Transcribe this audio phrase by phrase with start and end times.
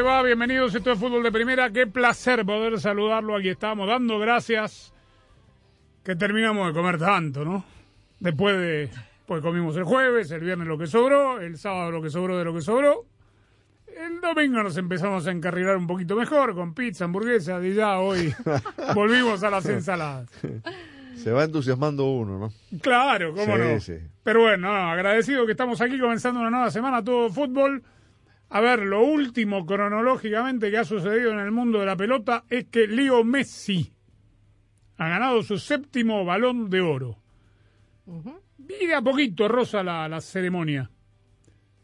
[0.00, 0.22] Le va?
[0.22, 1.68] Bienvenidos, esto es Fútbol de Primera.
[1.70, 3.36] Qué placer poder saludarlo.
[3.36, 4.94] Aquí estamos dando gracias
[6.02, 7.66] que terminamos de comer tanto, ¿no?
[8.18, 8.88] Después de,
[9.26, 12.44] pues comimos el jueves, el viernes lo que sobró, el sábado lo que sobró de
[12.46, 13.04] lo que sobró.
[13.94, 18.34] El domingo nos empezamos a encarrilar un poquito mejor con pizza, hamburguesa, y ya hoy
[18.94, 20.30] volvimos a las ensaladas.
[21.14, 22.78] Se va entusiasmando uno, ¿no?
[22.80, 23.80] Claro, cómo Sí, no.
[23.80, 23.96] sí.
[24.22, 27.82] Pero bueno, no, agradecido que estamos aquí comenzando una nueva semana, todo fútbol.
[28.50, 32.66] A ver, lo último cronológicamente que ha sucedido en el mundo de la pelota es
[32.66, 33.92] que Leo Messi
[34.96, 37.16] ha ganado su séptimo balón de oro.
[38.58, 40.90] Y de a poquito rosa la, la ceremonia.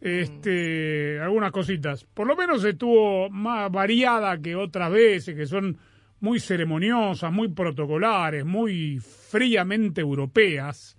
[0.01, 2.05] Este, algunas cositas.
[2.05, 5.79] Por lo menos estuvo más variada que otras veces, que son
[6.21, 10.99] muy ceremoniosas, muy protocolares, muy fríamente europeas.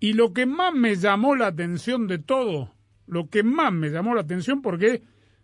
[0.00, 2.74] Y lo que más me llamó la atención de todo,
[3.06, 5.02] lo que más me llamó la atención, porque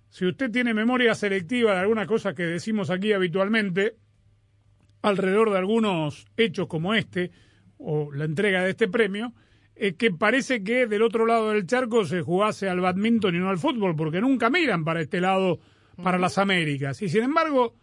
[0.09, 3.97] si usted tiene memoria selectiva de alguna cosa que decimos aquí habitualmente,
[5.03, 7.31] alrededor de algunos hechos como este,
[7.79, 9.33] o la entrega de este premio,
[9.75, 13.49] es que parece que del otro lado del charco se jugase al badminton y no
[13.49, 15.61] al fútbol, porque nunca miran para este lado,
[16.03, 17.01] para las Américas.
[17.01, 17.75] Y sin embargo,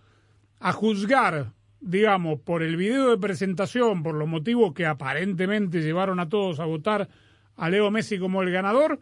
[0.60, 6.30] a juzgar, digamos, por el video de presentación, por los motivos que aparentemente llevaron a
[6.30, 7.10] todos a votar
[7.56, 9.00] a Leo Messi como el ganador,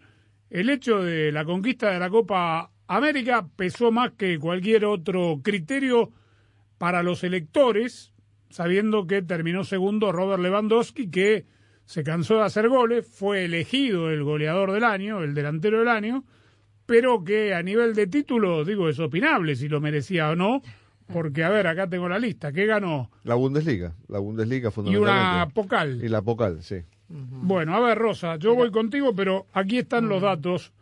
[0.50, 6.12] el hecho de la conquista de la Copa América pesó más que cualquier otro criterio
[6.78, 8.14] para los electores,
[8.50, 11.46] sabiendo que terminó segundo Robert Lewandowski, que
[11.86, 16.24] se cansó de hacer goles, fue elegido el goleador del año, el delantero del año,
[16.86, 20.62] pero que a nivel de título, digo, es opinable si lo merecía o no,
[21.12, 23.12] porque, a ver, acá tengo la lista, ¿qué ganó?
[23.24, 25.36] La Bundesliga, la Bundesliga Y fundamentalmente.
[25.36, 26.04] una Pocal.
[26.04, 26.78] Y la Pocal, sí.
[27.08, 30.74] Bueno, a ver, Rosa, yo voy contigo, pero aquí están los datos.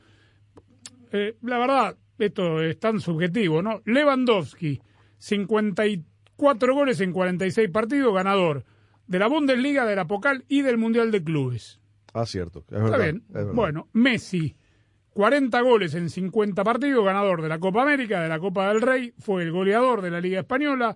[1.11, 3.81] Eh, la verdad, esto es tan subjetivo, ¿no?
[3.85, 4.81] Lewandowski,
[5.17, 8.63] 54 goles en 46 partidos, ganador
[9.07, 11.79] de la Bundesliga, de la Pocal y del Mundial de Clubes.
[12.13, 12.59] Ah, cierto.
[12.59, 13.23] Es Está verdad, bien.
[13.27, 13.53] es verdad.
[13.53, 14.55] Bueno, Messi,
[15.11, 19.13] 40 goles en 50 partidos, ganador de la Copa América, de la Copa del Rey,
[19.19, 20.95] fue el goleador de la Liga Española,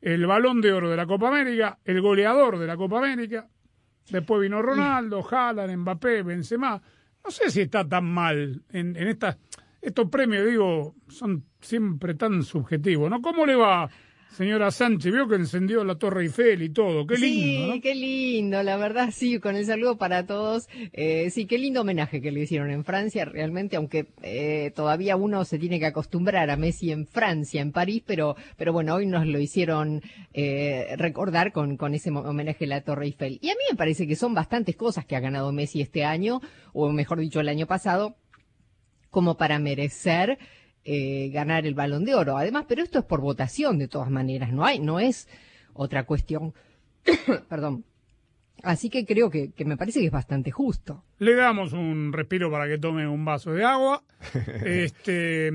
[0.00, 3.48] el balón de oro de la Copa América, el goleador de la Copa América.
[4.08, 6.80] Después vino Ronaldo, Haaland, Mbappé, Benzema.
[7.22, 9.38] No sé si está tan mal en, en esta,
[9.80, 13.20] estos premios, digo, son siempre tan subjetivos, ¿no?
[13.20, 13.88] ¿Cómo le va,
[14.30, 15.12] señora Sánchez?
[15.12, 17.06] Vio que encendió la Torre Eiffel y todo.
[17.06, 17.80] Qué lindo, sí, ¿no?
[17.80, 20.68] qué lindo, la verdad, sí, con el saludo para todos.
[20.92, 25.44] Eh, sí, qué lindo homenaje que le hicieron en Francia, realmente, aunque eh, todavía uno
[25.44, 29.26] se tiene que acostumbrar a Messi en Francia, en París, pero, pero bueno, hoy nos
[29.26, 30.02] lo hicieron
[30.32, 33.38] eh, recordar con, con ese homenaje a la Torre Eiffel.
[33.42, 36.40] Y a mí me parece que son bastantes cosas que ha ganado Messi este año,
[36.72, 38.16] o mejor dicho, el año pasado,
[39.10, 40.38] como para merecer
[40.84, 42.36] eh, ganar el balón de oro.
[42.36, 45.28] Además, pero esto es por votación de todas maneras, no hay, no es
[45.74, 46.54] otra cuestión.
[47.48, 47.84] Perdón.
[48.62, 51.04] Así que creo que, que me parece que es bastante justo.
[51.18, 54.02] Le damos un respiro para que tome un vaso de agua.
[54.64, 55.50] Este,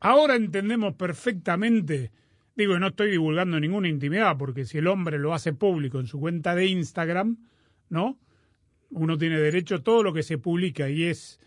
[0.00, 2.10] ahora entendemos perfectamente,
[2.56, 6.06] digo, y no estoy divulgando ninguna intimidad, porque si el hombre lo hace público en
[6.06, 7.36] su cuenta de Instagram,
[7.90, 8.18] ¿no?
[8.90, 11.40] Uno tiene derecho a todo lo que se publica y es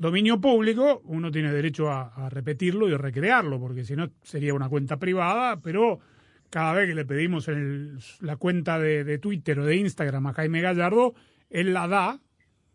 [0.00, 4.68] dominio público, uno tiene derecho a, a repetirlo y recrearlo, porque si no sería una
[4.68, 6.00] cuenta privada, pero
[6.48, 10.32] cada vez que le pedimos el- la cuenta de, de Twitter o de Instagram a
[10.32, 11.14] Jaime Gallardo,
[11.50, 12.20] él la da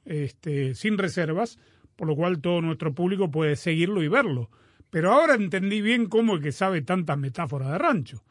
[0.05, 1.57] este, sin reservas,
[1.95, 4.49] por lo cual todo nuestro público puede seguirlo y verlo.
[4.89, 8.23] Pero ahora entendí bien cómo es que sabe tantas metáforas de rancho,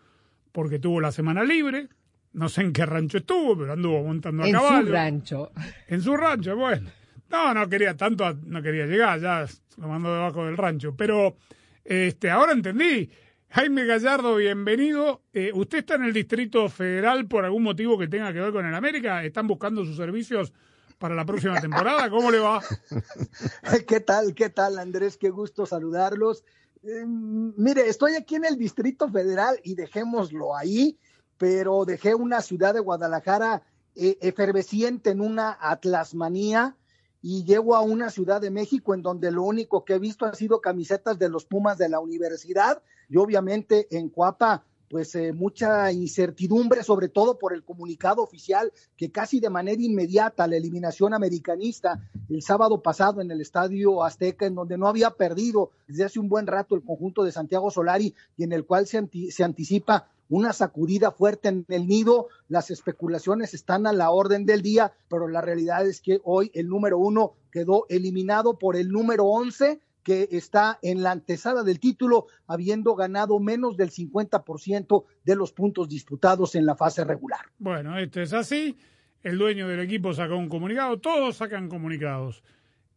[0.52, 1.88] porque tuvo la semana libre,
[2.32, 4.86] no sé en qué rancho estuvo, pero anduvo montando a en caballo.
[4.86, 5.52] su rancho.
[5.88, 6.88] En su rancho, bueno.
[7.34, 9.44] No, no quería tanto, no quería llegar, ya
[9.78, 10.94] lo mandó debajo del rancho.
[10.96, 11.36] Pero
[11.82, 13.10] este, ahora entendí.
[13.48, 15.24] Jaime Gallardo, bienvenido.
[15.32, 18.64] Eh, ¿Usted está en el Distrito Federal por algún motivo que tenga que ver con
[18.64, 19.24] el América?
[19.24, 20.52] ¿Están buscando sus servicios
[21.00, 22.08] para la próxima temporada.
[22.08, 22.62] ¿Cómo le va?
[23.88, 24.32] ¿Qué tal?
[24.34, 25.16] ¿Qué tal, Andrés?
[25.16, 26.44] Qué gusto saludarlos.
[26.84, 31.00] Eh, mire, estoy aquí en el Distrito Federal y dejémoslo ahí,
[31.36, 33.64] pero dejé una ciudad de Guadalajara
[33.96, 36.76] eh, efervesciente en una atlasmanía
[37.26, 40.34] y llego a una ciudad de México en donde lo único que he visto ha
[40.34, 44.62] sido camisetas de los Pumas de la universidad y obviamente en Cuapa
[44.94, 50.46] pues eh, mucha incertidumbre, sobre todo por el comunicado oficial que casi de manera inmediata
[50.46, 52.00] la eliminación americanista
[52.30, 56.28] el sábado pasado en el Estadio Azteca, en donde no había perdido desde hace un
[56.28, 60.52] buen rato el conjunto de Santiago Solari y en el cual se, se anticipa una
[60.52, 62.28] sacudida fuerte en el nido.
[62.46, 66.68] Las especulaciones están a la orden del día, pero la realidad es que hoy el
[66.68, 72.26] número uno quedó eliminado por el número once que está en la antesada del título,
[72.46, 77.40] habiendo ganado menos del 50% de los puntos disputados en la fase regular.
[77.58, 78.76] Bueno, esto es así.
[79.22, 82.44] El dueño del equipo sacó un comunicado, todos sacan comunicados,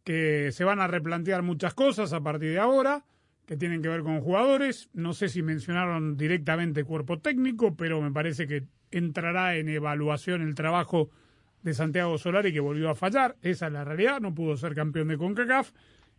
[0.04, 3.04] que se van a replantear muchas cosas a partir de ahora,
[3.46, 4.90] que tienen que ver con jugadores.
[4.92, 10.54] No sé si mencionaron directamente cuerpo técnico, pero me parece que entrará en evaluación el
[10.54, 11.08] trabajo
[11.62, 13.36] de Santiago Solari, que volvió a fallar.
[13.40, 15.72] Esa es la realidad, no pudo ser campeón de CONCACAF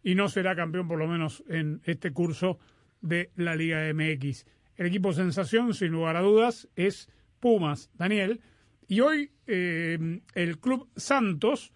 [0.03, 2.59] y no será campeón por lo menos en este curso
[3.01, 4.45] de la Liga MX.
[4.75, 7.09] El equipo sensación, sin lugar a dudas, es
[7.39, 8.41] Pumas, Daniel.
[8.87, 11.73] Y hoy eh, el Club Santos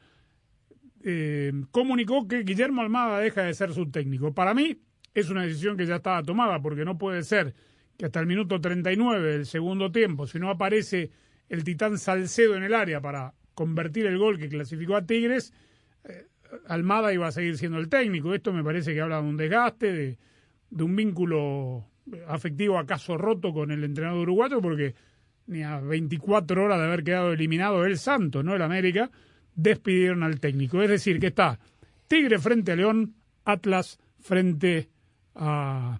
[1.04, 4.34] eh, comunicó que Guillermo Almada deja de ser su técnico.
[4.34, 4.78] Para mí
[5.14, 7.54] es una decisión que ya estaba tomada, porque no puede ser
[7.98, 11.12] que hasta el minuto 39 del segundo tiempo, si no aparece
[11.50, 15.54] el titán Salcedo en el área para convertir el gol que clasificó a Tigres,
[16.68, 18.34] Almada iba a seguir siendo el técnico.
[18.34, 20.18] Esto me parece que habla de un desgaste, de,
[20.70, 21.86] de un vínculo
[22.28, 24.96] afectivo acaso roto con el entrenador uruguayo, porque
[25.48, 29.10] ni a 24 horas de haber quedado eliminado el Santos, no el América,
[29.56, 30.82] despidieron al técnico.
[30.82, 31.60] Es decir, que está
[32.08, 33.16] Tigre frente a León,
[33.46, 34.90] Atlas frente
[35.36, 36.00] a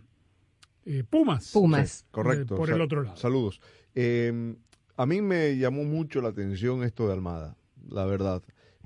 [0.86, 1.52] eh, Pumas.
[1.52, 2.06] Pumas.
[2.12, 2.56] Correcto.
[2.56, 3.18] Eh, por el otro lado.
[3.18, 3.62] Saludos.
[3.96, 4.56] Eh,
[4.96, 7.58] a mí me llamó mucho la atención esto de Almada,
[7.90, 8.44] la verdad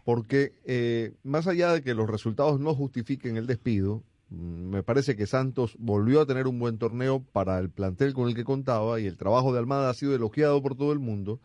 [0.07, 5.17] porque eh, más allá de que los resultados no justifiquen el despido, mm, me parece
[5.17, 9.01] que Santos volvió a tener un buen torneo para el plantel con el que contaba
[9.01, 11.41] y el trabajo de Almada ha sido elogiado por todo el mundo.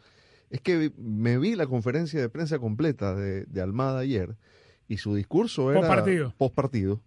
[0.49, 4.37] Es que me vi la conferencia de prensa completa de, Almada ayer
[4.87, 5.81] y su discurso era
[6.39, 7.01] post partido,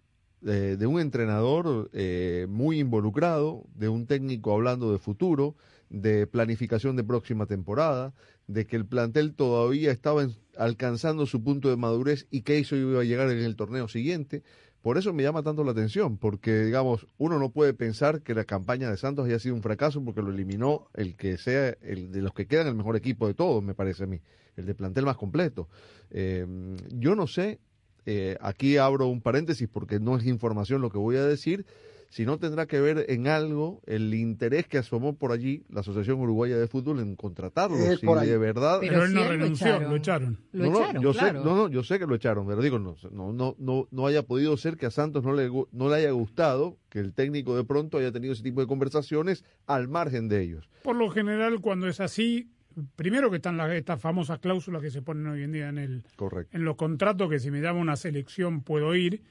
[0.46, 5.56] eh, de un entrenador eh, muy involucrado, de un técnico hablando de futuro,
[5.90, 8.14] de planificación de próxima temporada,
[8.46, 10.26] de que el plantel todavía estaba
[10.56, 14.42] alcanzando su punto de madurez y que eso iba a llegar en el torneo siguiente.
[14.82, 18.44] Por eso me llama tanto la atención, porque digamos, uno no puede pensar que la
[18.44, 22.22] campaña de Santos haya sido un fracaso porque lo eliminó el que sea, el de
[22.22, 24.20] los que quedan el mejor equipo de todos, me parece a mí,
[24.54, 25.68] el de plantel más completo.
[26.10, 26.46] Eh,
[26.94, 27.58] yo no sé,
[28.06, 31.66] eh, aquí abro un paréntesis porque no es información lo que voy a decir,
[32.08, 36.20] si no tendrá que ver en algo el interés que asomó por allí la Asociación
[36.20, 37.76] Uruguaya de Fútbol en contratarlo.
[37.76, 38.78] si de verdad.
[38.80, 40.38] Pero, él no renunció, lo echaron.
[40.52, 44.06] no, yo sé, no, yo sé que lo echaron, pero digo, no, no, no, no
[44.06, 47.56] haya podido ser que a Santos no le, no le haya gustado que el técnico
[47.56, 50.70] de pronto haya tenido ese tipo de conversaciones al margen de ellos.
[50.82, 52.50] Por lo general, cuando es así,
[52.96, 56.04] primero que están las, estas famosas cláusulas que se ponen hoy en día en, el,
[56.50, 59.22] en los contratos, que si me llama una selección puedo ir,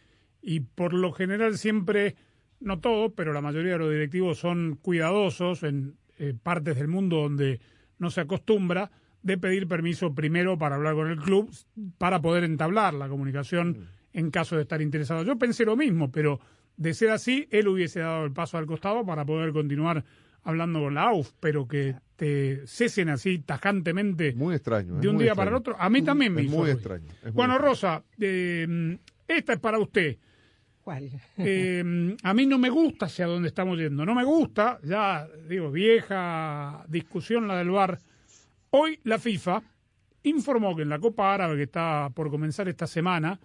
[0.41, 2.15] y por lo general siempre
[2.60, 7.17] no todo, pero la mayoría de los directivos son cuidadosos en eh, partes del mundo
[7.17, 7.60] donde
[8.00, 8.91] no se acostumbra
[9.22, 11.51] de pedir permiso primero para hablar con el club
[11.98, 13.88] para poder entablar la comunicación mm.
[14.13, 15.24] en caso de estar interesado.
[15.24, 16.39] Yo pensé lo mismo, pero
[16.77, 20.03] de ser así, él hubiese dado el paso al costado para poder continuar
[20.45, 25.35] hablando con la AUF, pero que te cesen así tajantemente muy extraño, de un día
[25.35, 26.55] para el otro, a mí también me hizo.
[26.55, 27.09] Muy extraño.
[27.33, 28.97] bueno, Rosa, eh,
[29.27, 30.17] esta es para usted.
[30.81, 31.09] ¿Cuál?
[31.37, 34.05] Eh, a mí no me gusta hacia dónde estamos yendo.
[34.05, 37.97] No me gusta, ya digo, vieja discusión la del VAR.
[38.69, 39.63] Hoy la FIFA
[40.23, 43.39] informó que en la Copa Árabe que está por comenzar esta semana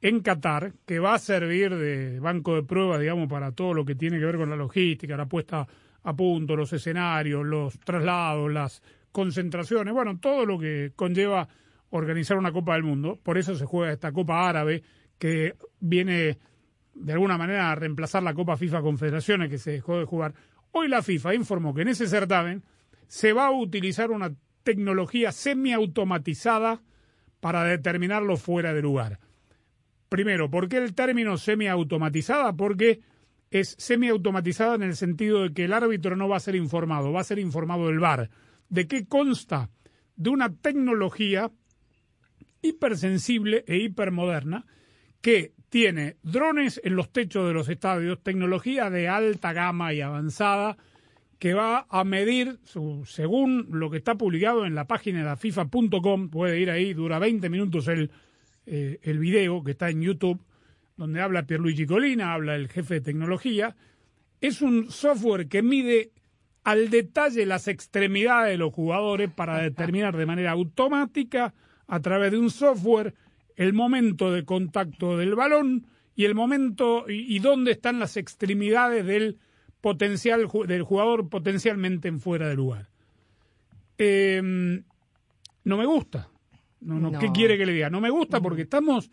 [0.00, 3.94] en Qatar, que va a servir de banco de prueba, digamos, para todo lo que
[3.94, 5.68] tiene que ver con la logística, la puesta
[6.02, 11.48] a punto, los escenarios, los traslados, las concentraciones, bueno, todo lo que conlleva
[11.90, 13.18] organizar una Copa del Mundo.
[13.22, 14.82] Por eso se juega esta Copa Árabe
[15.18, 16.38] que viene
[16.94, 20.34] de alguna manera a reemplazar la Copa FIFA Confederaciones que se dejó de jugar.
[20.72, 22.62] Hoy la FIFA informó que en ese certamen
[23.06, 26.80] se va a utilizar una tecnología semiautomatizada
[27.40, 29.18] para determinarlo fuera de lugar.
[30.08, 32.52] Primero, ¿por qué el término semiautomatizada?
[32.54, 33.00] Porque
[33.50, 37.20] es semiautomatizada en el sentido de que el árbitro no va a ser informado, va
[37.20, 38.30] a ser informado del VAR.
[38.68, 39.70] ¿De qué consta?
[40.16, 41.50] De una tecnología
[42.62, 44.66] hipersensible e hipermoderna
[45.20, 50.76] que tiene drones en los techos de los estadios, tecnología de alta gama y avanzada,
[51.38, 56.28] que va a medir, su, según lo que está publicado en la página de FIFA.com,
[56.28, 58.10] puede ir ahí, dura 20 minutos el,
[58.66, 60.44] eh, el video que está en YouTube,
[61.00, 63.74] donde habla Pierluigi Colina, habla el jefe de tecnología,
[64.42, 66.12] es un software que mide
[66.62, 71.54] al detalle las extremidades de los jugadores para determinar de manera automática,
[71.86, 73.14] a través de un software,
[73.56, 79.06] el momento de contacto del balón y el momento y, y dónde están las extremidades
[79.06, 79.38] del
[79.80, 82.90] potencial del jugador potencialmente en fuera de lugar.
[83.96, 84.82] Eh,
[85.64, 86.28] no me gusta.
[86.82, 87.88] No, no, ¿Qué quiere que le diga?
[87.88, 89.10] No me gusta porque estamos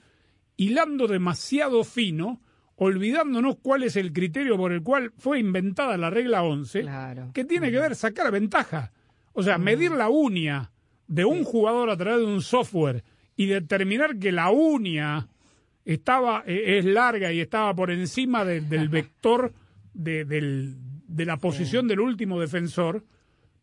[0.58, 2.42] hilando demasiado fino,
[2.76, 7.32] olvidándonos cuál es el criterio por el cual fue inventada la regla 11, Claro.
[7.34, 8.92] que tiene que ver sacar ventaja.
[9.34, 10.72] O sea, medir la uña
[11.08, 13.04] de un jugador a través de un software
[13.36, 15.28] y determinar que la uña
[15.86, 19.54] estaba eh, es larga y estaba por encima de- del vector
[19.94, 20.76] de, del-
[21.08, 23.06] de la posición del último defensor,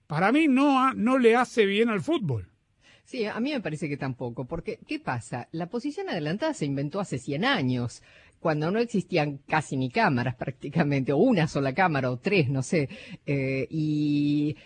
[0.07, 2.49] para mí no, no le hace bien al fútbol.
[3.05, 5.49] Sí, a mí me parece que tampoco, porque ¿qué pasa?
[5.53, 8.03] La posición adelantada se inventó hace 100 años,
[8.41, 12.89] cuando no existían casi ni cámaras prácticamente, o una sola cámara, o tres, no sé.
[13.27, 14.57] Eh, y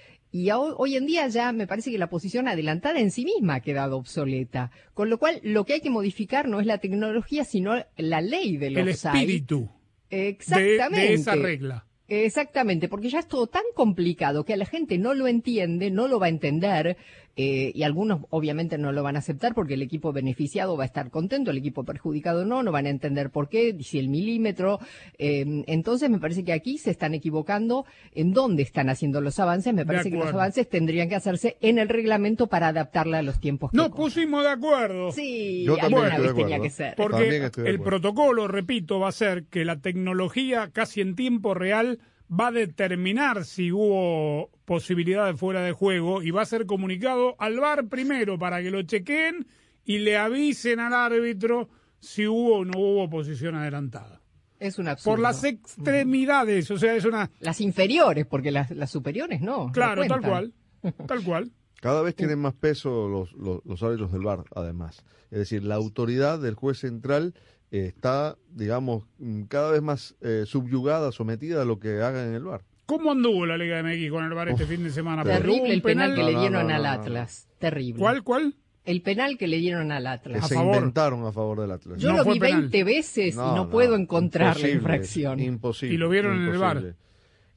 [0.52, 3.97] hoy en día ya me parece que la posición adelantada en sí misma ha quedado
[3.97, 4.71] obsoleta.
[4.95, 8.57] Con lo cual, lo que hay que modificar no es la tecnología, sino la ley
[8.57, 9.14] del El offside.
[9.14, 9.68] espíritu
[10.11, 11.07] Exactamente.
[11.07, 11.85] de esa regla.
[12.11, 16.09] Exactamente, porque ya es todo tan complicado que a la gente no lo entiende, no
[16.09, 16.97] lo va a entender,
[17.40, 20.87] eh, y algunos obviamente no lo van a aceptar porque el equipo beneficiado va a
[20.87, 24.80] estar contento, el equipo perjudicado no, no van a entender por qué, si el milímetro.
[25.18, 29.73] eh, entonces me parece que aquí se están equivocando en dónde están haciendo los avances.
[29.73, 33.38] Me parece que los avances tendrían que hacerse en el reglamento para adaptarla a los
[33.38, 35.12] tiempos que Nos pusimos de acuerdo.
[35.12, 36.95] Sí, Yo también alguna vez tenía que ser.
[36.97, 42.49] Porque el protocolo, repito, va a ser que la tecnología casi en tiempo real va
[42.49, 47.58] a determinar si hubo posibilidad de fuera de juego y va a ser comunicado al
[47.58, 49.47] VAR primero para que lo chequeen
[49.85, 51.68] y le avisen al árbitro
[52.00, 54.20] si hubo o no hubo posición adelantada.
[54.58, 55.16] Es un absurdo.
[55.16, 57.30] Por las extremidades, o sea, es una...
[57.40, 59.66] Las inferiores, porque las, las superiores no.
[59.66, 60.52] no Claro, tal cual,
[61.06, 61.52] tal cual.
[61.80, 65.04] Cada vez tienen más peso los, los, los árbitros del VAR, además.
[65.30, 67.35] Es decir, la autoridad del juez central
[67.70, 72.44] está, digamos, mm, cada vez más eh, subyugada, sometida a lo que hagan en el
[72.44, 72.62] VAR.
[72.87, 75.22] ¿Cómo anduvo la Liga MX con el VAR este fin de semana?
[75.22, 76.88] Terrible el penal, que le dieron no, al no.
[76.88, 77.46] Atlas.
[77.58, 78.00] Terrible.
[78.00, 78.54] ¿Cuál, cuál?
[78.87, 80.48] El penal que le dieron al Atlas.
[80.48, 80.76] Se favor.
[80.76, 81.98] inventaron a favor del Atlas.
[82.00, 82.60] Yo No lo vi penal.
[82.62, 85.38] 20 veces y no puedo encontrar la infracción.
[85.40, 85.94] Imposible.
[85.94, 86.58] Y lo vieron en el.
[86.58, 86.94] VAR.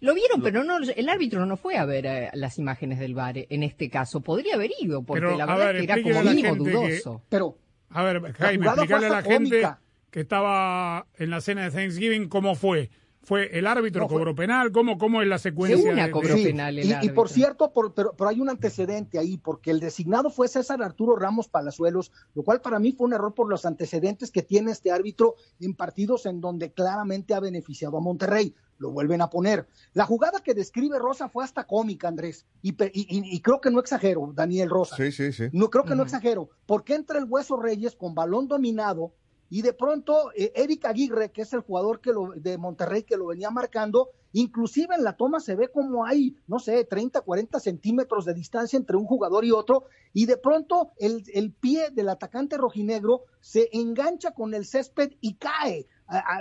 [0.01, 3.37] Lo vieron, pero no, el árbitro no fue a ver eh, las imágenes del VAR
[3.37, 4.19] en este caso.
[4.19, 7.21] Podría haber ido, porque Pero, la verdad ver, es que era como mínimo que- dudoso.
[7.29, 7.57] Pero
[7.91, 9.79] A ver, Jaime, explicarle a la gente cómica.
[10.11, 12.91] Que estaba en la cena de Thanksgiving cómo fue.
[13.23, 14.71] ¿Fue el árbitro No, fue- cobró penal?
[14.71, 15.91] ¿Cómo, ¿Cómo es la secuencia?
[15.93, 19.19] Una cobró Sí, penal el y, y por cierto, por- pero, pero hay un antecedente
[19.19, 23.13] ahí, porque el designado fue César Arturo Ramos Palazuelos, lo cual para mí fue un
[23.13, 27.95] error por los antecedentes que tiene este árbitro en partidos en donde claramente ha beneficiado
[27.97, 28.55] a Monterrey.
[28.79, 29.67] Lo vuelven a poner.
[29.93, 32.73] La jugada que describe Rosa fue hasta cómica, Andrés, y,
[33.41, 34.95] creo que no exagero, Daniel Rosa.
[34.95, 35.43] Sí, sí, sí.
[35.53, 39.13] No creo que no exagero, porque entra el Hueso Reyes con balón dominado
[39.51, 43.17] y de pronto eh, Eric Aguirre, que es el jugador que lo, de Monterrey que
[43.17, 47.59] lo venía marcando, inclusive en la toma se ve como hay, no sé, 30, 40
[47.59, 52.09] centímetros de distancia entre un jugador y otro, y de pronto el, el pie del
[52.09, 55.85] atacante rojinegro se engancha con el césped y cae.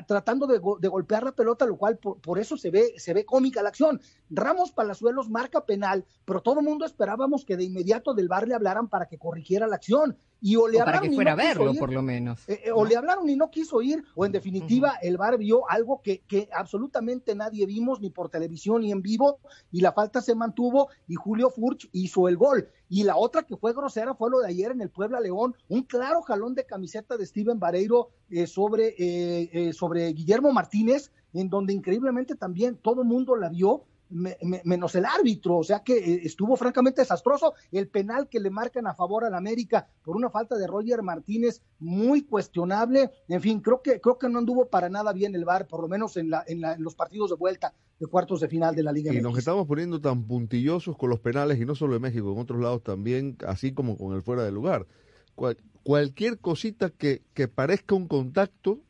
[0.06, 3.12] tratando de, go- de golpear la pelota, lo cual por, por eso se ve, se
[3.14, 4.00] ve cómica la acción.
[4.28, 8.54] Ramos Palazuelos marca penal, pero todo el mundo esperábamos que de inmediato del bar le
[8.54, 10.16] hablaran para que corrigiera la acción.
[10.40, 11.78] Y o le O para hablaron que fuera a no quiso verlo, ir.
[11.78, 12.49] por lo menos.
[12.49, 15.68] Eh, eh, o le hablaron y no quiso ir, o en definitiva el VAR vio
[15.68, 19.38] algo que, que absolutamente nadie vimos, ni por televisión ni en vivo,
[19.70, 22.68] y la falta se mantuvo y Julio Furch hizo el gol.
[22.90, 25.85] Y la otra que fue grosera fue lo de ayer en el Puebla León, un
[25.85, 31.49] claro jalón de camiseta de Steven Vareiro eh, sobre, eh, eh, sobre Guillermo Martínez, en
[31.49, 33.85] donde increíblemente también todo el mundo la vio.
[34.10, 37.54] Me- me- menos el árbitro, o sea que eh, estuvo francamente desastroso.
[37.72, 41.62] El penal que le marcan a favor al América por una falta de Roger Martínez
[41.78, 43.10] muy cuestionable.
[43.28, 45.88] En fin, creo que creo que no anduvo para nada bien el VAR, por lo
[45.88, 48.82] menos en, la, en, la- en los partidos de vuelta de cuartos de final de
[48.82, 52.02] la Liga Y nos estamos poniendo tan puntillosos con los penales, y no solo en
[52.02, 54.86] México, en otros lados también, así como con el fuera de lugar.
[55.34, 58.80] Cual- cualquier cosita que, que parezca un contacto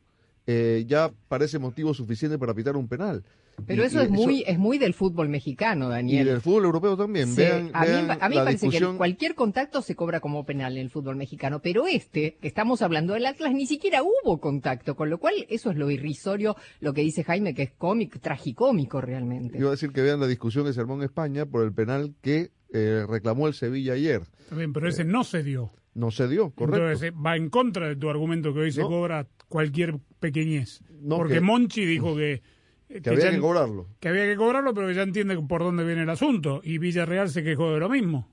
[0.47, 3.23] eh, ya parece motivo suficiente para pitar un penal.
[3.67, 6.25] Pero Y- eso y es muy, es muy del fútbol mexicano, Y Daniel.
[6.27, 7.27] del fútbol europeo también.
[7.29, 8.91] Sí, Vean, a mí, vean a mí me parece discusión.
[8.93, 12.81] que cualquier contacto se cobra como penal en el fútbol mexicano, pero este, que estamos
[12.81, 16.93] hablando del Atlas, ni siquiera hubo contacto, con lo cual eso es lo irrisorio, lo
[16.93, 19.57] que dice Jaime, que es cómico, tragicómico realmente.
[19.57, 22.13] Iba a decir que vean la discusión que se armó en España por el penal
[22.21, 24.21] que eh, reclamó el Sevilla ayer.
[24.39, 25.71] Está bien, pero ese no se dio.
[25.93, 26.77] No se dio, correcto.
[26.87, 28.87] Entonces eh, va en contra de tu argumento que hoy se No.
[28.87, 30.81] cobra cualquier pequeñez.
[31.01, 32.41] No, Porque que- Monchi dijo que,
[33.01, 33.87] que había ya- que cobrarlo.
[33.99, 36.61] que había que cobrarlo, pero que ya entiende por dónde viene el asunto.
[36.63, 38.27] Y Villarreal se quejó de lo mismo.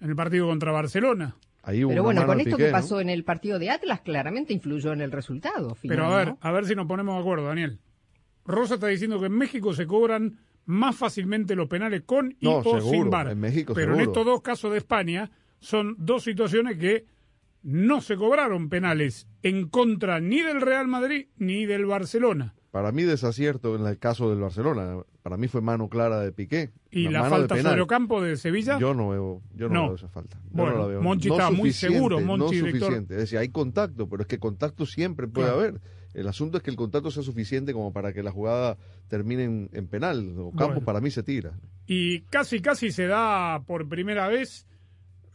[0.00, 1.36] En el partido contra Barcelona.
[1.62, 2.76] Ahí hubo Pero bueno, con esto Piqué, que ¿no?
[2.76, 5.74] pasó en el partido de Atlas, claramente influyó en el resultado.
[5.74, 6.38] Final, Pero a ver, ¿no?
[6.42, 7.78] a ver si nos ponemos de acuerdo, Daniel.
[8.44, 12.56] Rosa está diciendo que en México se cobran más fácilmente los penales con y No,
[12.58, 13.30] o seguro, sin VAR.
[13.30, 17.06] en México Pero en estos dos casos de España son dos situaciones que
[17.62, 22.54] no se cobraron penales en contra ni del Real Madrid ni del Barcelona.
[22.74, 24.96] Para mí desacierto en el caso del Barcelona.
[25.22, 26.72] Para mí fue mano clara de Piqué.
[26.90, 27.70] Y la de falta penal.
[27.70, 29.86] sobre Ocampo de Sevilla, Yo no veo, yo no, No.
[29.86, 30.38] veo esa falta.
[30.42, 31.00] Yo Bueno, no la veo.
[31.00, 32.80] Monchi no estaba muy suficiente, seguro, Monchi, no director.
[32.80, 33.14] suficiente.
[33.14, 35.60] Es decir, hay contacto, pero es que contacto siempre puede Claro.
[35.60, 35.80] haber.
[36.14, 38.76] El asunto es que el contacto sea suficiente como para que la jugada
[39.06, 40.34] termine en, en penal.
[40.36, 40.84] Ocampo Bueno.
[40.84, 41.52] para mí se tira.
[41.86, 44.66] y casi casi se da por primera vez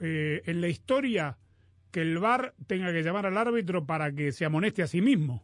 [0.01, 1.37] eh, en la historia
[1.91, 5.41] que el VAR tenga que llamar al árbitro para que se amoneste a sí mismo.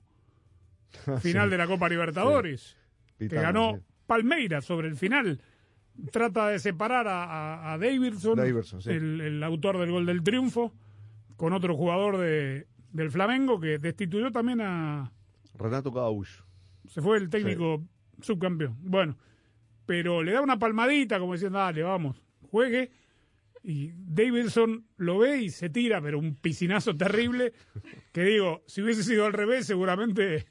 [1.21, 2.77] Final de la Copa Libertadores,
[3.17, 3.79] que ganó.
[4.05, 5.41] Palmeiras sobre el final.
[6.11, 8.91] Trata de separar a, a, a Davidson, Davidson, sí.
[8.91, 10.73] el, el autor del gol del triunfo,
[11.37, 15.11] con otro jugador de, del Flamengo que destituyó también a,
[15.57, 16.27] Renato Gauch.
[16.87, 17.83] se fue el técnico
[18.21, 18.77] subcampeón.
[18.81, 19.17] Bueno,
[19.85, 22.91] pero le da una palmadita como diciendo, dale, vamos, juegue.
[23.63, 27.53] Y Davidson lo ve y se tira, pero un piscinazo terrible.
[28.11, 30.45] Que digo, si hubiese sido al revés, seguramente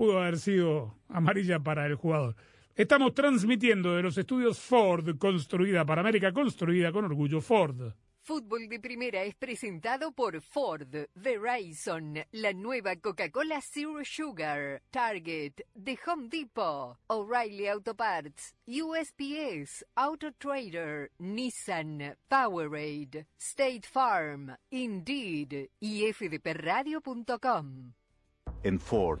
[0.00, 2.34] pudo haber sido amarilla para el jugador.
[2.74, 7.92] Estamos transmitiendo de los estudios Ford, construida para América, construida con orgullo Ford.
[8.22, 15.98] Fútbol de Primera es presentado por Ford, Verizon, la nueva Coca-Cola Zero Sugar, Target, The
[16.06, 27.92] Home Depot, O'Reilly Auto Parts, USPS, Auto Trader, Nissan, Powerade, State Farm, Indeed y fdpradio.com.
[28.62, 29.20] En Ford,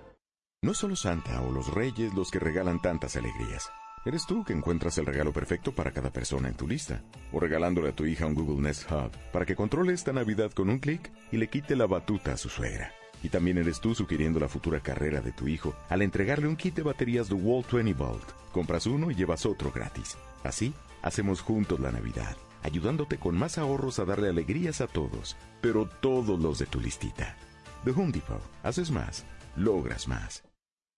[0.63, 3.71] No es solo Santa o los reyes los que regalan tantas alegrías.
[4.05, 7.01] Eres tú que encuentras el regalo perfecto para cada persona en tu lista.
[7.33, 10.69] O regalándole a tu hija un Google Nest Hub para que controle esta Navidad con
[10.69, 12.93] un clic y le quite la batuta a su suegra.
[13.23, 16.75] Y también eres tú sugiriendo la futura carrera de tu hijo al entregarle un kit
[16.75, 18.29] de baterías de Wall 20 Volt.
[18.51, 20.15] Compras uno y llevas otro gratis.
[20.43, 25.87] Así, hacemos juntos la Navidad, ayudándote con más ahorros a darle alegrías a todos, pero
[25.87, 27.35] todos los de tu listita.
[27.83, 28.43] The Home Depot.
[28.61, 30.50] Haces más, logras más.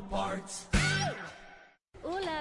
[0.00, 0.71] Parts.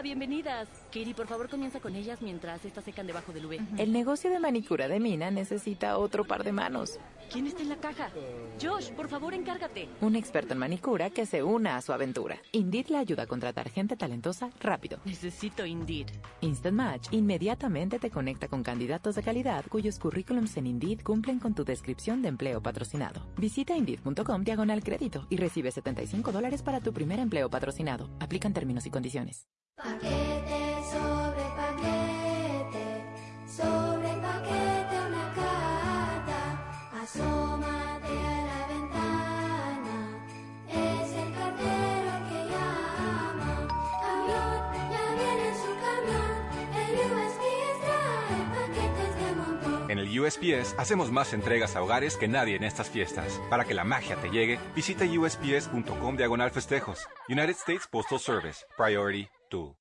[0.02, 0.68] Hola, bienvenidas.
[0.88, 3.60] Katie, por favor, comienza con ellas mientras estas secan debajo del V.
[3.78, 6.98] El negocio de manicura de Mina necesita otro par de manos.
[7.32, 8.10] ¿Quién está en la caja?
[8.60, 9.90] Josh, por favor, encárgate.
[10.02, 12.40] Un experto en manicura que se una a su aventura.
[12.52, 15.00] Indeed le ayuda a contratar gente talentosa rápido.
[15.06, 16.08] Necesito Indeed.
[16.42, 21.54] Instant Match inmediatamente te conecta con candidatos de calidad cuyos currículums en Indeed cumplen con
[21.54, 23.22] tu descripción de empleo patrocinado.
[23.38, 28.10] Visita Indeed.com diagonal crédito y recibe 75 dólares para tu primer empleo patrocinado.
[28.20, 29.48] Aplican términos y condiciones.
[29.84, 32.86] Paquete sobre paquete,
[33.48, 36.40] sobre paquete una carta,
[37.02, 39.98] asómate a la ventana,
[40.70, 43.68] es el cartero el que llama.
[44.06, 46.32] Camión, ya viene su camión,
[46.78, 49.92] el USPS trae paquetes de montón.
[49.92, 53.42] En el USPS hacemos más entregas a hogares que nadie en estas fiestas.
[53.50, 57.08] Para que la magia te llegue, visita usps.com diagonal festejos.
[57.28, 59.41] United States Postal Service, Priority.
[59.52, 59.81] oito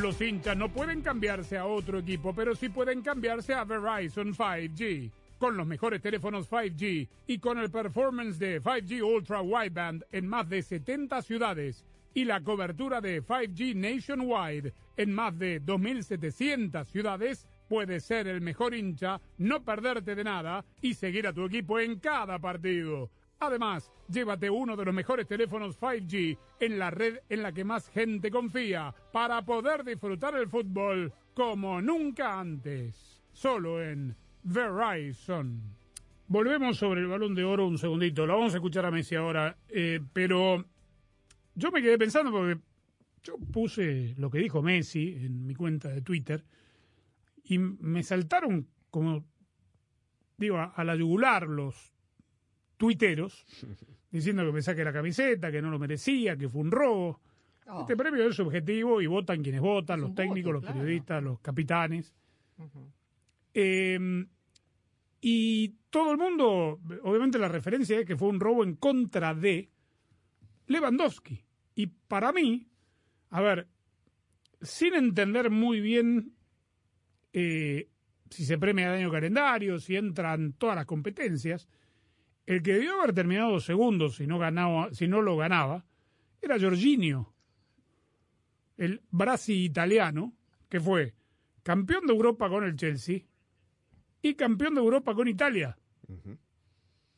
[0.00, 5.10] Los hinchas no pueden cambiarse a otro equipo, pero sí pueden cambiarse a Verizon 5G.
[5.38, 10.48] Con los mejores teléfonos 5G y con el performance de 5G Ultra Wideband en más
[10.48, 11.84] de 70 ciudades
[12.14, 18.74] y la cobertura de 5G Nationwide en más de 2.700 ciudades, puedes ser el mejor
[18.74, 23.10] hincha, no perderte de nada y seguir a tu equipo en cada partido.
[23.40, 27.88] Además, llévate uno de los mejores teléfonos 5G en la red en la que más
[27.88, 33.22] gente confía para poder disfrutar el fútbol como nunca antes.
[33.32, 35.62] Solo en Verizon.
[36.26, 38.26] Volvemos sobre el balón de oro un segundito.
[38.26, 39.56] Lo vamos a escuchar a Messi ahora.
[39.68, 40.64] eh, pero
[41.54, 42.60] yo me quedé pensando porque
[43.22, 46.44] yo puse lo que dijo Messi en mi cuenta de Twitter
[47.44, 49.24] y me saltaron como,
[50.36, 51.92] digo, a, a los
[52.80, 53.44] tuiteros
[54.10, 57.20] diciendo que me saque la camiseta, que no lo merecía, que fue un robo.
[57.80, 62.12] Este premio es subjetivo y votan quienes votan, los técnicos, los periodistas, los capitanes.
[63.54, 64.26] Eh,
[65.20, 69.70] y todo el mundo, obviamente la referencia es que fue un robo en contra de
[70.66, 71.44] Lewandowski.
[71.76, 72.66] Y para mí,
[73.28, 73.68] a ver,
[74.60, 76.34] sin entender muy bien
[77.32, 77.88] eh,
[78.30, 81.68] si se premia daño calendario, si entran todas las competencias,
[82.54, 85.84] el que debió haber terminado segundo si no, ganaba, si no lo ganaba
[86.42, 87.32] era Jorginho,
[88.76, 90.32] el brasi italiano,
[90.68, 91.14] que fue
[91.62, 93.20] campeón de Europa con el Chelsea
[94.22, 95.76] y campeón de Europa con Italia.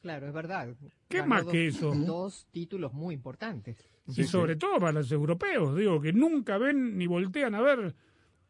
[0.01, 0.75] Claro, es verdad.
[1.09, 1.93] ¿Qué Ganó más dos- que eso?
[1.95, 3.89] Dos títulos muy importantes.
[4.17, 7.95] y sobre todo para los europeos, digo, que nunca ven ni voltean a ver